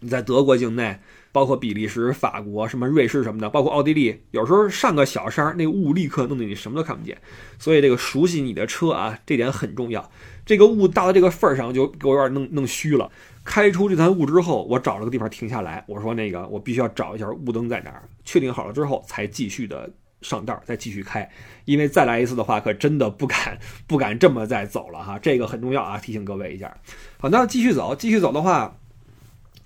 [0.01, 0.99] 你在德国境内，
[1.31, 7.17] 包括比利时、法国、什么瑞士什么的，包括奥地利，有时候上个小山，那雾立刻弄得你什么都看不见。
[7.57, 10.11] 所以这个熟悉你的车啊，这点很重要。
[10.51, 13.09] 这个雾大到这个份儿上，就给我有点弄弄虚了。
[13.45, 19.89] 开出这团雾之后，我找了个地方停下来，我说：“那个，我必须要找一下雾灯在哪儿。”确定好了之后，才继续的
[20.21, 21.31] 上道，再继续开。
[21.63, 25.17] 因为再来一次的话，可真的不敢不敢这么再走了哈。
[25.17, 26.75] 这个很重要啊，提醒各位一下。
[27.17, 28.75] 好，那继续走，继续走的话，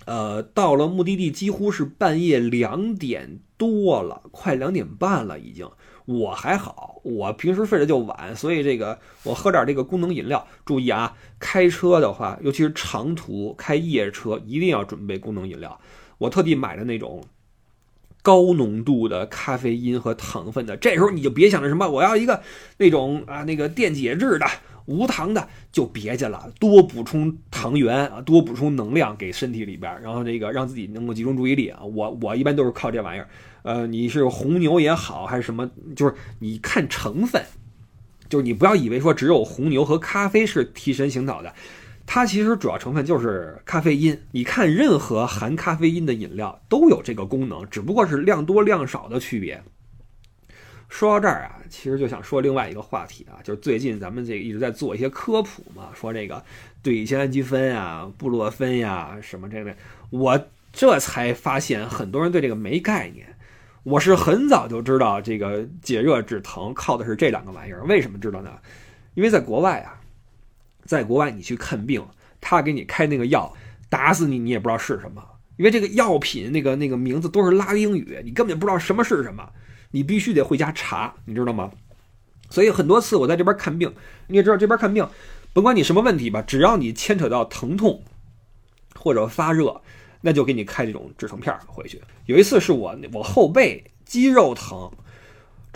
[0.04, 5.68] 呃，到了目的地几乎是半夜两点多了，快两点半了已经。
[6.06, 10.46] 我还好，我平时睡得就晚，所以这个我喝点这个功能饮料。
[10.64, 15.78] 注意啊，开车的话，尤其是长途开夜车，一定要准备功能饮料。
[16.18, 17.24] 我特地买的那种
[18.22, 20.76] 高浓度的咖啡因和糖分的。
[20.76, 22.40] 这时候你就别想着什么，我要一个
[22.78, 24.46] 那种啊那个电解质的
[24.86, 26.50] 无糖的，就别去了。
[26.58, 31.82] 多补充糖原啊，多补充能量给身体里边，然后这个让自己能够集中注意力啊。
[31.82, 33.28] 我我一般都是靠这玩意儿。
[33.62, 37.42] 呃，你是红牛也好，还是什么，就是你看成分，
[38.28, 41.52] 就是你不要以为说只有红牛和咖啡是提神醒脑的，
[42.06, 44.16] 它其实主要成分就是咖啡因。
[44.30, 49.60] 你看任何含咖啡因的饮料都有这个功能，只不过是量多量少的区别。
[50.88, 56.42] 说到这儿啊，其实就想说另外一个话题啊，就是最近咱们这个一直在做一些科普嘛，说这个
[56.82, 59.74] 对乙酰氨基酚啊、布洛芬呀什么这类，
[60.10, 63.26] 我这才发现很多人对这个没概念。
[63.82, 68.52] 我是很早就知道这个解热止疼靠的是这两个玩意儿，为什么知道呢？
[69.14, 70.00] 因为在国外啊，
[70.84, 72.04] 在国外你去看病，
[72.40, 73.54] 他给你开那个药，
[73.88, 75.22] 打死你你也不知道是什么，
[75.56, 79.48] 因为这个药品那个那个名字都是拉丁语，你根本就不知道什么是什么，
[79.90, 81.70] 你必须得回家查，你知道吗？
[82.50, 83.92] 所以很多次我在这边看病，
[84.28, 85.08] 你也知道这边看病，
[85.52, 88.02] 甭管你什么问题吧，只要你牵扯到疼痛
[88.94, 89.80] 或者发热。
[90.22, 92.02] 那就给你开这种止疼片回去。
[92.24, 94.90] 有一次是我我后背肌肉疼，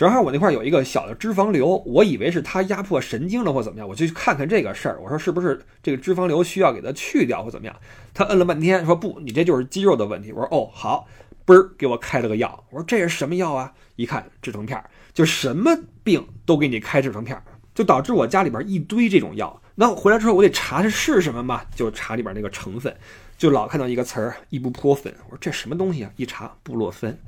[0.00, 4.98] 正好我那块有一个小的脂肪瘤，我以为是它压迫神经了或怎么样，我就去看看这个事儿。
[4.98, 7.76] 我说是不是这个脂肪瘤需要给它去掉或怎么样？
[8.14, 10.32] 他摁了半天说不，你这就是肌肉的问题。
[10.32, 11.06] 我说哦好，
[11.44, 12.64] 嘣儿给我开了个药。
[12.70, 13.74] 我说这是什么药啊？
[13.96, 14.82] 一看止疼片，
[15.12, 17.38] 就什么病都给你开止疼片，
[17.74, 19.60] 就导致我家里边一堆这种药。
[19.74, 22.96] 那回来之后我得查这是什么嘛，就查里边那个成分。
[23.36, 26.10] 就老看到一个词儿伊布泼芬，我说这什么东西啊？
[26.16, 27.18] 一查布洛芬，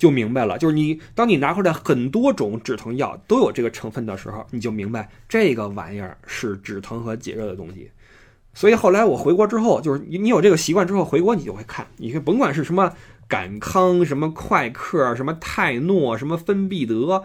[0.00, 0.56] 就明白了。
[0.56, 7.90] 就是你当你拿回来很多种止疼药都有这个成分的时候，你就明白这个玩意儿是止疼和解热的东西。
[8.54, 12.90] 所以后来我回国之后，就是你你有这个习惯之后，回国你就会看，你甭管是什么
[13.28, 17.22] 感康、什么快克、什么泰诺、什么芬必得、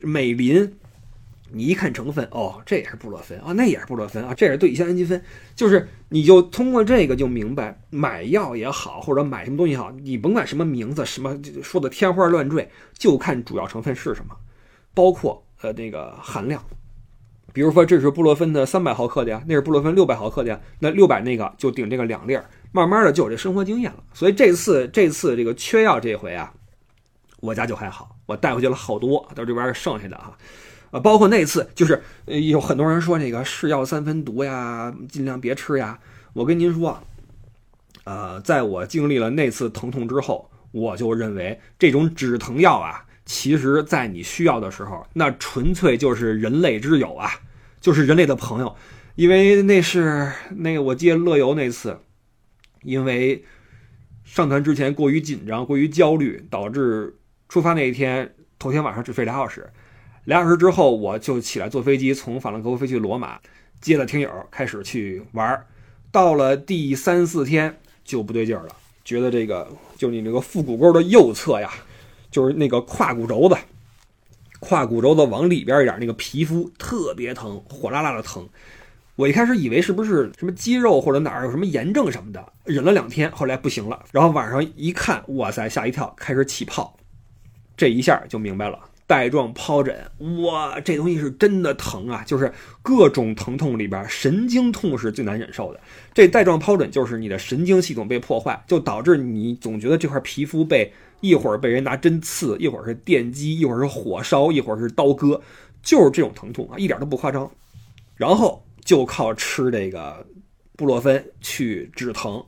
[0.00, 0.74] 美林。
[1.52, 5.20] 你一看成分，哦，这也是布洛芬啊，那也是布洛芬啊，这也是对乙酰氨基酚，
[5.54, 14.36] 就是你就通过这个就明白，买药也好，或者买什么东西好，你甭管什么名字，什么说的天花乱坠，就看主要成分是什么，
[14.94, 16.64] 包括呃那个含量，
[17.52, 24.02] 比如说这是布洛芬的三百毫克的呀，那是布洛芬六百毫克的呀，那六百那个就顶这个两粒儿，慢慢的就有这生活经验了。
[24.14, 26.52] 所以这次这次这个缺药这回啊，
[27.40, 30.24] 我家就还好，我带回去了好多，到这边剩下的哈。
[30.24, 30.38] 啊，
[30.90, 35.98] 啊包括那次，就是有很多人说那个是药三分毒呀，尽量别吃呀。
[36.32, 37.02] 我跟您说，
[38.04, 47.30] 呃，在我经历了那次疼痛之后，我就认为这种止疼药啊，其实在你需要的时候，那纯粹就是人类之友啊，
[47.80, 48.74] 就是人类的朋友。
[49.16, 51.98] 因为那是那个我接乐游那次，
[52.82, 53.44] 因为
[54.24, 59.68] 上团之前过于紧张、过于焦虑，导致出发那一天头天晚上只睡俩小时。
[60.30, 63.36] 俩小时之后，我就起来坐飞机，从法兰克福飞去罗马，
[63.80, 65.66] 接了听友开始去玩。
[66.12, 71.68] 到了第三四天就不对劲儿了，觉得这个就你这个腹股沟的右侧呀，
[72.30, 73.56] 就是那个胯骨轴子，
[74.60, 78.48] 胯骨轴子往里边一点，那个皮肤特别疼，火辣辣的疼。
[79.16, 84.04] 我一开始以为是不是什么肌肉或者哪儿有什么炎症什么的，忍了两天，后来不行了。
[84.12, 86.96] 然后晚上一看，哇塞，吓一跳，开始起泡，
[87.76, 88.78] 这一下就明白了。
[89.10, 89.92] 带状疱疹，
[90.40, 92.22] 哇，这东西是真的疼啊！
[92.24, 95.80] 就是各种疼痛里边，神经痛是最难忍受的。
[96.14, 105.42] 这带状疱疹就是你的神经系统被破坏，就导致你总觉得这块皮肤被一会儿被人拿针刺，一会儿是电击，一会儿是火烧，一会儿是刀割，
[105.82, 107.50] 就是这种疼痛啊，一点都不夸张。
[108.14, 110.24] 然后就靠吃这个
[110.76, 112.40] 布洛芬去止疼。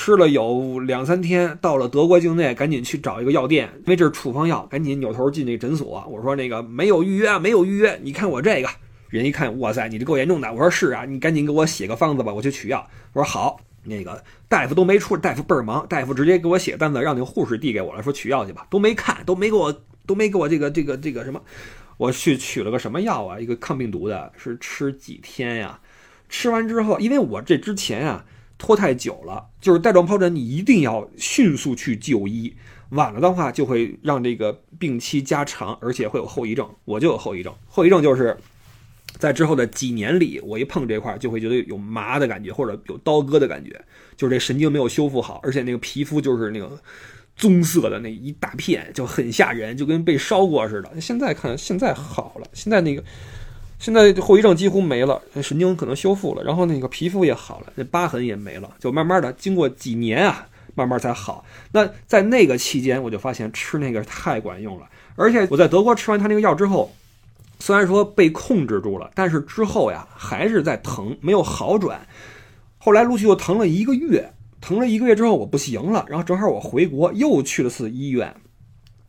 [0.00, 6.06] 吃了有两三天，到了德国境内，赶紧去找一个药店，因为这是处方药，赶紧扭头进那诊所。
[6.08, 7.98] 我说那个没有预约，没有预约。
[8.04, 8.68] 你看我这个
[9.08, 10.48] 人一看，哇塞，你这够严重的。
[10.52, 12.88] 我说是啊，你赶紧给我写个方子吧，我去取药。
[13.12, 21.42] 我说好，那个大夫都没出，大夫倍儿忙，大夫直接给我写单子，让那个护士递给我了，说取药去吧，都没看，都没给我，都没给我这个这个这个什么。
[21.96, 23.40] 我去取了个什么药啊？
[23.40, 25.80] 一个抗病毒的，是吃几天呀？
[26.28, 28.24] 吃完之后，因为我这之前啊。
[28.58, 32.52] 拖太久了，就是带状疱疹，你一定要迅速去就医，
[32.90, 36.68] 晚了的话就会让这个病期加长，而且会有后遗症。
[36.84, 38.36] 我就有后遗症，后遗症就是
[39.16, 43.80] 在之后的几年里，我一碰这块就会觉得有麻的感觉，或者有刀割的感觉，
[44.16, 46.76] 就是这神经没有修复好，而且那个皮肤就是那个
[47.36, 51.00] 棕色的那一大片，就很吓人，就跟被烧过似的。
[51.00, 53.04] 现在看现在好了，现在那个。
[53.78, 61.44] 现在后遗症几乎没了，神经可能修复了，然后那个皮肤也好了，那疤痕也没了，就慢慢的经过几年啊，慢慢才好。
[61.70, 66.92] 那在那个期间，我就发现吃那个太管用了，而且我在德国吃完他那个药之后，
[67.60, 72.00] 虽然说被控制住了，但是之后呀还是在疼，没有好转。
[72.78, 78.34] 后来陆续又疼了一个月，疼了一个月之后我不行了，然后正好我回国又去了次医院，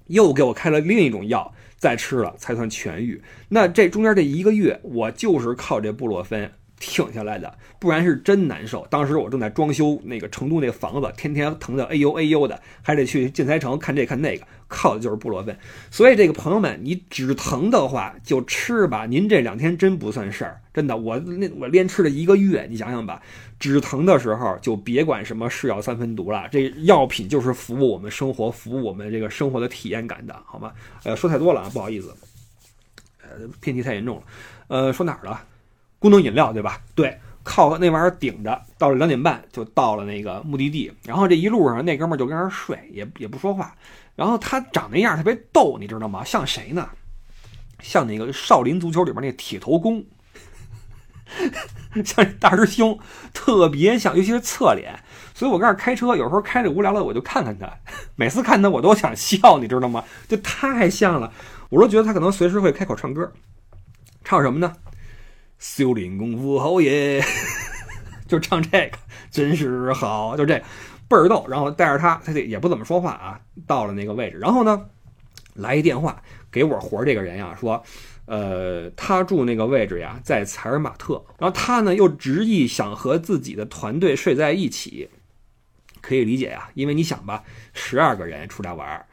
[0.07, 1.51] 又给我开了另一种药。
[1.79, 3.19] 再吃了才算痊愈。
[3.47, 8.87] 那这中间这一个月，我就是靠这布洛芬挺下来的，不然是真难受。
[8.89, 15.55] 当时我正在装修那个成都那房子，天天疼的哎呦哎呦的，还得去建材城看这看那个，靠的就是布洛芬。
[15.91, 20.95] 所以这个朋友们，你止疼的话就吃吧，您这两天真不算事儿，真的。
[20.95, 23.21] 我那我连吃了一个月，你想想吧，
[23.59, 30.71] 止疼的时候就别管什么是药三分毒了，这药品就是服务我们生活、服务我们这个生活的体验感的，好吗？
[31.03, 32.15] 呃，说太多了啊，不好意思，
[33.21, 34.23] 呃，偏题太严重了。
[34.67, 35.41] 呃，说哪儿了？
[35.99, 36.81] 功能饮料对吧？
[36.95, 40.91] 对，靠那玩意儿顶着，到了两点半就到了那个目的地。
[41.05, 43.75] 然后这一路上那哥们儿就跟那儿睡，也也不说话。
[44.15, 46.23] 然后他长那样特别逗，你知道吗？
[46.23, 46.89] 像谁呢？
[47.81, 50.05] 像那个少林足球里边那铁头功，
[52.03, 52.99] 像大师兄，
[53.33, 54.99] 特别像，尤其是侧脸。
[55.33, 57.71] 所以我跟那开车，有时候开着无聊了，我就看看他。
[58.17, 60.03] 每次看他，我都想笑，你知道吗？
[60.27, 61.31] 就太像了，
[61.69, 63.31] 我都觉得他可能随时会开口唱歌，
[64.25, 64.73] 唱什么呢？
[65.59, 67.21] 修炼功夫好耶，
[68.27, 68.97] 就唱这个
[69.29, 70.57] 真是好，就这
[71.07, 71.45] 倍儿逗。
[71.49, 73.39] 然后带着他，他这也不怎么说话啊。
[73.67, 74.85] 到了那个位置，然后呢，
[75.53, 77.83] 来一电话给我活这个人呀，说，
[78.25, 81.23] 呃，他住那个位置呀，在采尔马特。
[81.37, 85.09] 然后他呢又执意想和自己的团队睡在一起，
[85.99, 87.43] 可以理解呀，因为你想吧，
[87.73, 89.05] 十二个人出来玩，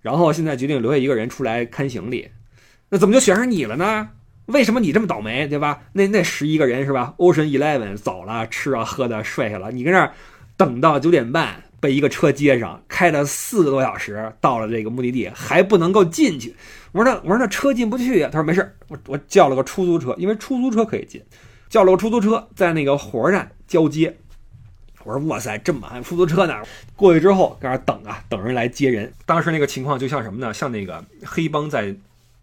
[0.00, 2.30] 然后现在决定留下一个人出来看行李，
[2.90, 4.10] 那怎么就选上你了呢？
[4.48, 5.82] 为什么你这么倒霉，对吧？
[5.92, 10.12] 那那十一个人是吧？Ocean Eleven 走了，吃啊喝的睡下了，你跟那儿
[10.56, 16.54] 等到九点半，被一个车接上，开了四个多小时，到了这个目的地还不能够进去。
[16.92, 18.30] 我说那我说那车进不去呀？
[18.32, 21.22] 他说没事，我我叫了个出租车，因为出租车可以进，
[21.68, 24.16] 叫了个出租车在那个火车站交接。
[25.04, 26.54] 我说哇塞，这么慢，出租车呢？
[26.96, 29.12] 过去之后搁那等啊，等人来接人。
[29.26, 30.54] 当时那个情况就像什么呢？
[30.54, 31.94] 像那个黑帮在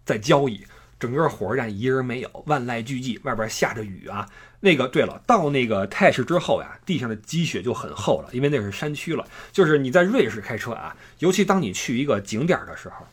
[0.06, 0.64] 在交易。
[1.00, 4.28] 整个火车站一人没有，万籁俱寂，外边下着雨啊。
[4.62, 9.28] 那个对了，到那个泰市之后呀，地上的积雪就很厚了，因为那是山区了。
[9.52, 13.06] 就是你在瑞士开车啊，尤其当你去一个景点的时候，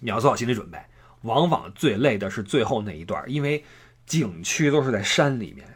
[0.00, 0.78] 你要做好心理准备，
[1.22, 3.64] 往往最累的是最后那一段，因为
[4.04, 5.66] 景区都是在山里面，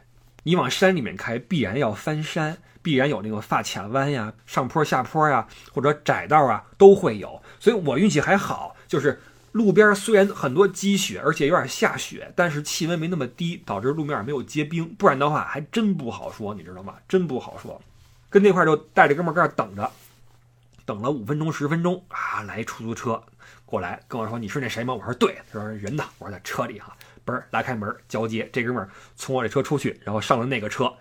[0.43, 7.41] 你往山里面开，必然要翻山，必然有那个发卡弯呀、上坡下坡呀，或者窄道啊，都会有。
[7.59, 9.23] 所以我运气还好，就是。
[9.53, 14.89] 路边虽然很多积雪，而且有点下雪，但是气温没那么低，导致路面没有结冰。
[14.95, 16.95] 不然的话，还真不好说，你知道吗？
[17.07, 17.81] 真不好说。
[18.31, 19.91] 跟那块就带着哥们儿搁那等着，
[20.87, 23.23] 等了五分钟、十分钟啊，来出租车
[23.67, 30.93] 过来跟我说：“你是那谁吗？”我说：“对。”他说：“人呢？”我说：“在车里哈。”嘣儿拉开门交接，这哥们儿从我这车出去，然后上了那个车，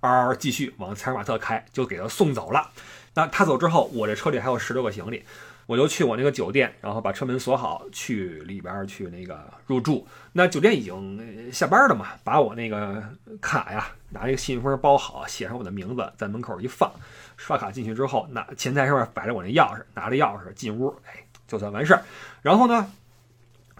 [0.00, 2.70] 嗷继续往采尔马特开，就给他送走了。
[3.14, 5.24] 那他走之后，我这车里还有十六个行李。
[5.66, 10.06] 我就去我那个酒店，然后把车门锁好，去里边去那个入住。
[10.32, 13.02] 那酒店已经下班了嘛，把我那个
[13.40, 16.92] 卡呀，拿一个信封包好，写上我的名字，在门口一放，
[17.36, 22.02] 刷卡进去之后，那前台上面摆着我那钥匙，拿着钥匙进屋，哎，就算完事儿。
[22.42, 22.90] 然后呢，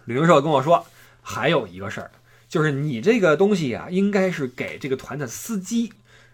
[0.07, 0.87] 旅行社跟我说
[1.21, 2.11] 还有一个事儿，
[2.49, 5.93] 就是你这个东西呀，应该是给这个团的司机，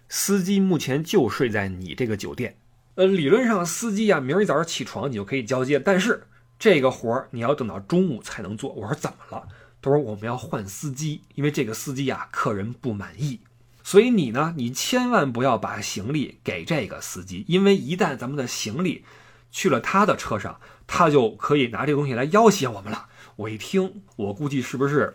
[0.09, 2.55] 司机目前就睡在你这个酒店。
[3.01, 6.25] 呃，理论上司机啊，明儿一早上起床你就可以交接，但是
[6.59, 8.75] 这个活儿你要等到中午才能做。
[8.75, 9.49] 我说怎么了？
[9.81, 13.41] 他说我们要换司机，因为这个司机啊，客人不满意。
[13.83, 19.03] 所以你呢，你千万不要把行李给这个司机，因为一旦咱们的行李
[19.51, 23.07] 去了他的车上，他就可以拿这个东西来要挟我们了。
[23.37, 25.15] 我一听，我估计是不是？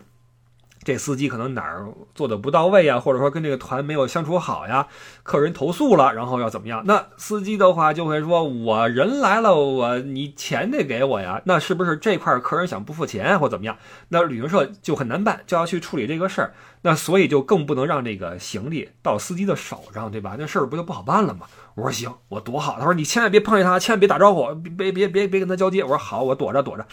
[0.86, 1.84] 这司机可能哪儿
[2.14, 4.86] 做的不到位呀，或者说跟这个团没有相处好呀，
[5.24, 6.84] 客人投诉了，然后要怎么样？
[6.86, 13.76] 那司机的话就会说：“我人来了，我你钱得给我呀。”那是不是这块客人想不付钱或怎么样？
[14.10, 16.54] 那旅行社就很难办，就要去处理这个事儿。
[16.82, 20.36] 那所以就更不能让这个行李到司机的手上，对吧？
[20.38, 21.48] 那事儿不就不好办了吗？
[21.74, 22.76] 我说行，我躲好。
[22.78, 25.82] 他说你千万别碰见他，千万别打招呼，别别别别跟他交接。
[25.82, 26.86] 我说好，我躲着躲着。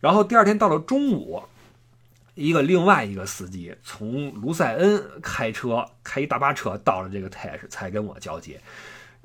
[0.00, 1.40] 然后第二天到了中午。
[2.38, 8.60] 一个另外一个司机从卢塞恩开车开一大巴车到了这个泰市才跟我交接，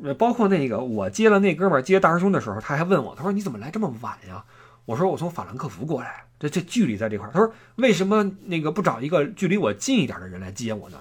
[0.04, 4.44] 呃，包括那个我接了那哥们儿接大师兄的时候，他还问我，他说你怎么来这么晚呀？
[4.86, 7.32] 我说我从法兰克福过来，这这距离在这块儿。
[7.32, 10.98] 他说为什么那个不找一个距离我近一点的人来接我呢？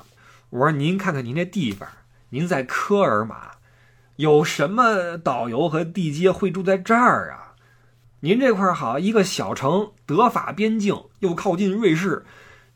[0.51, 1.89] 我说您看看您这地方，
[2.29, 3.53] 您在科尔玛，
[4.17, 7.52] 有什么导游和地接会住在这儿啊？
[8.25, 12.25] 您这块儿好，一个小城，德法边境又靠近瑞士，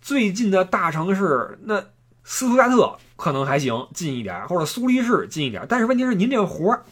[0.01, 1.84] 最近的大城市那
[2.24, 5.64] 斯图加特可能还行，近一点，或者苏黎世近一点。
[5.68, 6.82] 但是问题是，您这个活儿，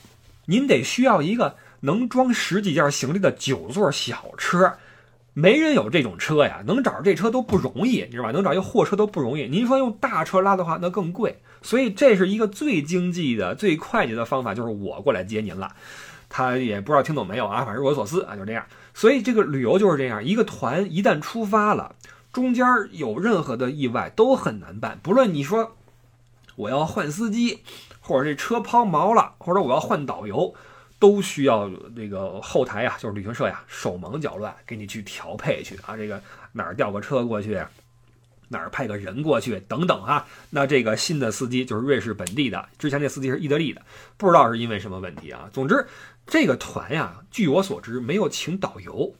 [0.46, 4.74] 您得需要一个能装十几件行李的九座小车，
[5.32, 8.30] 没人有这种车呀，能找着这车都不容易，你知道吧？
[8.30, 9.48] 能找一货车都不容易。
[9.48, 11.40] 您说用大车拉的话，那更贵。
[11.60, 15.74] 所以这是一个最经济的、最快捷的方法，就是我过来接您了。
[16.36, 18.66] 他也不知道听懂没有啊，反正我所思啊，就这样。
[18.92, 21.94] 所以这个旅游就是这样，一个团一旦出发了，
[22.32, 24.98] 中间有任何的意外都很难办。
[25.00, 25.76] 不论你说
[26.56, 27.60] 我要换司机，
[28.00, 30.52] 或者这车抛锚了，或者我要换导游。
[31.00, 36.18] 都需要这个后台呀，就是旅行社呀，手忙脚乱给你去调配去啊，这个
[36.52, 37.60] 哪儿调个车过去，
[38.48, 40.24] 哪儿派个人过去等等哈。
[40.48, 43.82] 那这个新的司机就是瑞士本地的，之前那司机是意大利的，
[44.16, 45.50] 不知道是因为什么问题啊。
[45.52, 45.86] 总之，
[46.26, 49.14] 这个团呀，据我所知没有请导游。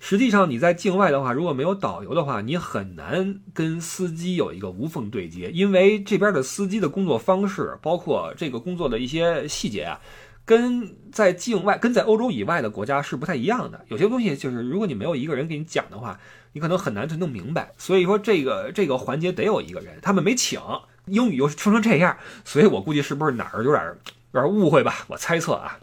[0.00, 10.00] 实际上你在境外的话，如果没有导游的话，你很难跟司机有一个无缝对接，因为这边的司机的工作方式，包括这个工作的一些细节啊。
[10.46, 13.82] 跟在境外、跟在欧洲以外的国家是不太一样的。
[13.88, 16.20] 有些东西就是，如果你没有一个人给你讲的话，
[16.52, 17.72] 你可能很难去弄明白。
[17.78, 19.98] 所以说，这个这个环节得有一个人。
[20.02, 20.60] 他们没请，
[21.06, 23.82] 英语又说成这样，所以我估计是不是哪儿有点
[24.32, 25.06] 有点误会吧？
[25.06, 25.78] 我猜测啊。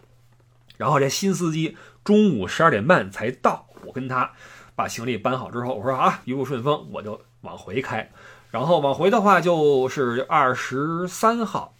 [0.76, 4.30] 然后这新司机中午十二点半才到，我跟他
[4.74, 8.10] 把行李搬好之后，我说啊，一路顺风，我就往回开。
[8.50, 11.74] 然后往回的话就是二十三号。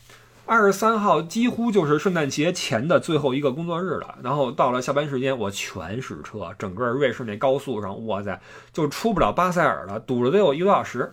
[0.44, 8.38] 二十三号几乎就是圣诞节前的最后一个工作日了，然后到了下班时间，我全是车，整个瑞士那高速上，哇塞，
[8.72, 11.12] 就出不了巴塞尔了，堵了得有一个多小时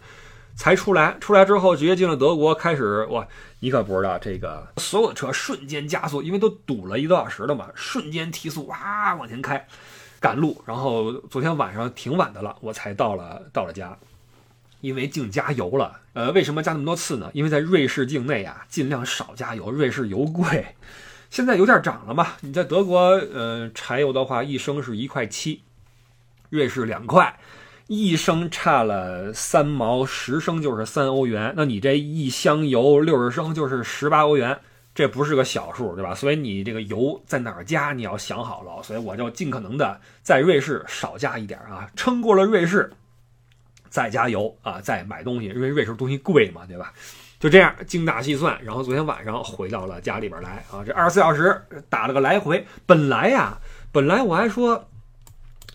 [0.59, 1.15] 才出来。
[1.21, 3.25] 出来之后直接进了德国，开始哇，
[3.61, 9.65] 你可不知道这个所有的车瞬间加速，因为都堵了一个多小时了嘛，瞬间提速哇往前开，
[10.19, 10.61] 赶路。
[10.65, 13.97] 然后昨天晚上挺晚的了，我才到了到了家。
[14.81, 17.29] 因为净加油了，呃，为什么加那么多次呢？
[17.33, 20.75] 因为在瑞士境内啊，尽量少加油，瑞士油贵，
[21.29, 22.33] 现在油价涨了嘛。
[22.41, 25.63] 你在德国，呃，柴油的话一升是一块七，
[26.49, 27.37] 瑞士两块，
[27.89, 31.51] 一升差了三毛，十升就是三欧元。
[31.57, 34.59] 那你这一箱油六十升就是十八欧元，
[34.93, 36.13] 这不是个小数，对吧？
[36.13, 38.83] 所以你这个油在哪儿加，你要想好了。
[38.83, 42.91] 所以我就尽可能的在瑞士少加一点啊，撑过了瑞士。
[43.89, 46.93] 再加油啊，再买东西，因为瑞士东西贵嘛，对吧？
[47.39, 50.83] 就这样精打细算，然后昨天晚上回到了家里边来啊。
[50.85, 51.59] 这二十四小时
[51.89, 52.63] 打了个来回。
[52.85, 53.57] 本来呀，
[53.91, 54.87] 本来我还说，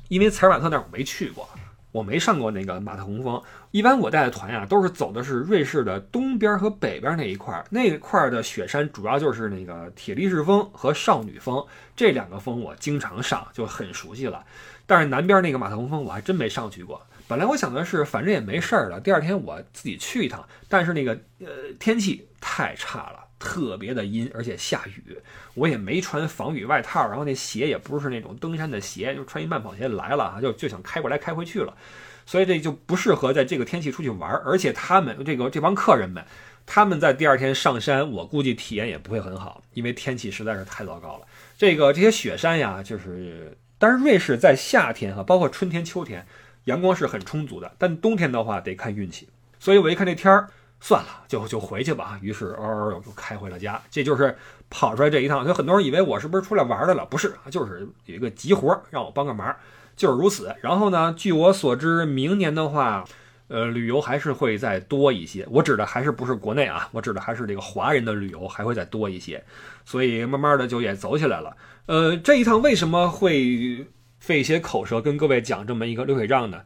[0.06, 1.48] 因为采尔瓦特那儿我没去过，
[1.94, 3.40] 我没上过那个马特洪峰。
[3.70, 11.64] 一般我带的团呀，都是走的是瑞士的东边和北边那一块儿，那块儿的雪山主要就是那个铁力士峰和少女峰
[11.94, 14.44] 这两个峰，我经常上，就很熟悉了。
[14.86, 17.00] 但是南边那个马特洪峰，我还真没上去过。
[17.28, 20.44] 本来我想的是，反正也没事儿了，第二天我自己去一趟。
[20.68, 21.46] 但是那个呃
[21.78, 25.18] 天气太差了，特别的阴，而且下雨，
[25.52, 31.76] 我也没穿防雨外套，然后那鞋也不是那种登山的鞋，就穿一慢跑鞋来了哈，就就想开过来开回去了，
[32.24, 34.32] 所以这就不适合在这个天气出去玩。
[34.46, 36.24] 而且他们这个这帮客人们，
[36.64, 41.26] 他们在第二天上山，我估计体验也不会很好，因为天气实在是太糟糕了。
[41.58, 46.26] 这个这些雪山呀，就是，但是瑞士在夏天哈，包括春天、秋天。
[46.64, 49.28] 阳光是很充足的，但冬天的话得看运气。
[49.58, 50.48] 所以我一看这天儿，
[50.80, 52.18] 算了，就就回去吧。
[52.20, 53.80] 于是嗷嗷就开回了家。
[53.90, 54.36] 这就是
[54.68, 55.42] 跑出来这一趟。
[55.42, 57.04] 所以很多人以为我是不是出来玩来了？
[57.06, 59.54] 不是就是有一个急活让我帮个忙，
[59.96, 60.54] 就是如此。
[60.60, 63.04] 然后呢，据我所知，明年的话，
[63.48, 65.46] 呃，旅游还是会再多一些。
[65.50, 69.42] 我指的还是不是国内啊，我指的还是这个华人的旅游还会再多一些。
[69.84, 71.56] 所以慢慢的就也走起来了。
[71.86, 73.86] 呃，这一趟为什么会？
[74.20, 76.62] 费一些口舌跟各位讲这么一个流水账呢，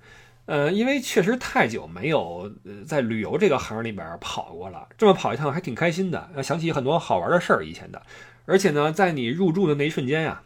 [0.48, 2.50] 呃，因为确实太久没有
[2.86, 8.00] 在旅游这个行里边跑过了，这么跑一趟还挺开心的，要想起很多好玩的事儿以前的，
[8.46, 10.40] 而且呢，在你入住的那一瞬间呀，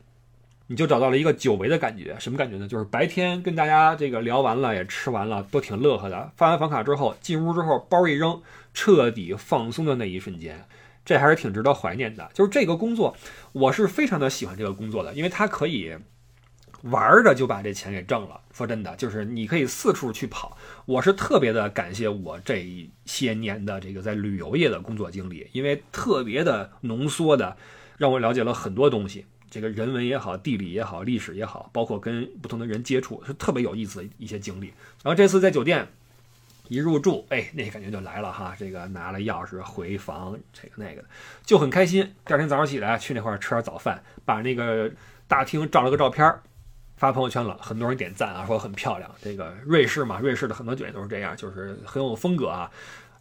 [0.66, 2.66] 你就找到了一个久违的感觉，什么感觉呢？
[2.66, 8.42] 就是白天跟大家这个聊完了，也吃完了，都挺乐呵的，发完房卡之后进屋之后，包一扔，
[8.74, 10.66] 彻底放松的那一瞬间，
[11.04, 12.28] 这还是挺值得怀念的。
[12.34, 13.16] 就是这个工作，
[13.52, 15.96] 我是非常的喜欢这个工作的，因为它可以。
[16.82, 18.40] 玩着就把这钱给挣了。
[18.52, 20.56] 说真的，就是你可以四处去跑。
[20.84, 27.56] 我是特别的感谢我这些年的这个在旅游业的工作经历，因为特别的浓缩的
[27.96, 29.24] 让我了解了很多东西。
[29.50, 34.68] 这个人文也好，地理也好，历史也好，包括跟不同的人接触，是特别有意思的一些经历。
[35.02, 35.86] 然后这次在酒店
[36.68, 38.56] 一入住，哎，那感觉就来了哈。
[38.58, 41.08] 这个拿了钥匙回房，这个那个的
[41.44, 42.14] 就很开心。
[42.24, 44.90] 第二天早上起来去那块吃点早饭，把那个
[45.28, 46.42] 大厅照了个照片儿。
[47.02, 49.10] 发朋友圈了，很多人点赞啊，说很漂亮。
[49.20, 52.70] 这个瑞士嘛，瑞士的很多酒店都是这样，就是很有风格啊。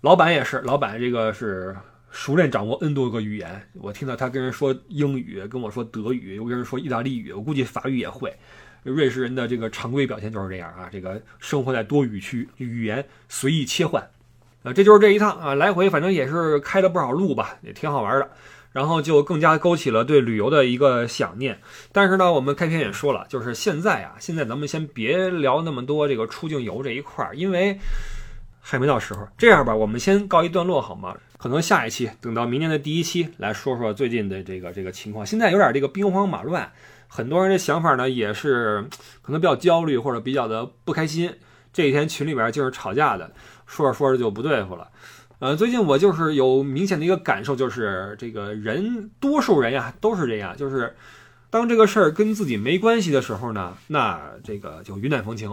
[0.01, 1.75] 老板也是，老板这个是
[2.11, 3.67] 熟练掌握 N 多个语言。
[3.73, 8.31] 我听到他跟人说英语，跟我说德语，又跟人说意大利语，我估计法语也会。
[8.83, 14.07] 瑞士人的这个常规表现就是这样啊，这个生活在多语区，语言随意切换，
[14.61, 18.29] 啊，这就是这一趟啊，来回反正也是开了不少路吧，也挺好玩的。
[18.71, 21.59] 然后就更加勾起了对旅游的一个想念。
[21.91, 27.77] 但是呢，我们开篇也说了，就是现在啊，现在咱们先别聊那么多这个出境游这一块儿，因为
[28.59, 29.27] 还没到时候。
[29.37, 31.15] 这样吧，我们先告一段落好吗？
[31.37, 35.25] 可能下一期等到明年的第一期来说说最近的这个这个情况。
[35.25, 36.71] 现在有点这个兵荒马乱，
[37.07, 38.85] 很多人的想法呢也是
[39.23, 41.33] 可能比较焦虑或者比较的不开心。
[41.73, 43.31] 这几天群里边就是吵架的，
[43.65, 44.87] 说着说着就不对付了。
[45.41, 50.95] 呃，最近我就是有明显的一个感受，就是这个人，多数人呀都是这样，就是
[51.49, 55.49] 当这个事儿跟自己没关系的时候呢，那这个就云淡风轻；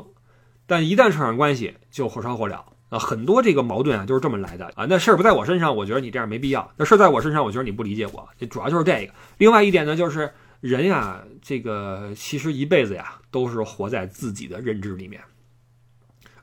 [0.66, 2.60] 但一旦扯上关系，就火烧火燎
[2.90, 2.98] 啊。
[2.98, 4.84] 很多这个矛盾啊，就是这么来的啊。
[4.86, 8.28] 那事儿不在我身上，我觉得你这样没必要；那事儿在我身上，我觉得你不理解我。
[8.38, 9.14] 这主要就是这个。
[9.38, 10.30] 另外一点呢，就是
[10.60, 15.22] 人呀，这个其实一辈子呀，都是活在自己的认知里面，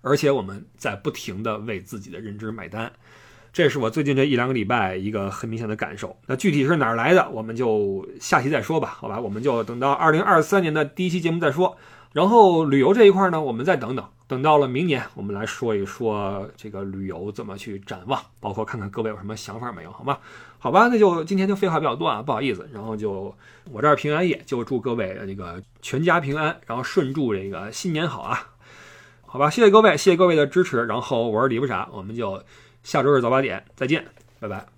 [0.01, 2.91] 而且我们在不停的为自己的认知买单。
[3.55, 6.13] 这是我最近这一两个礼拜一个很明显的感受。
[6.25, 8.97] 那具体是哪儿来的，我们就下期再说吧。
[8.99, 11.77] 好吧，我们就等到二零二三年的第一期节目再说。
[12.11, 20.17] 然后旅游这一块呢，我们再等等，等到了明年，我们来说一说这个旅游怎么去展望，包括看看各位有什么想法没有，好吗？
[20.59, 22.69] 好吧，那就今天就废话比较多啊，不好意思。
[22.73, 23.33] 然后就
[23.71, 28.49] 我这儿平安夜，就祝各位这个全家平安，然后顺祝这个新年好啊。
[29.25, 30.83] 好吧，谢谢各位，谢谢各位的支持。
[30.87, 32.43] 然后我是李不傻，我们就。
[32.85, 34.05] 下周日早八点再见，
[34.39, 34.74] 拜拜。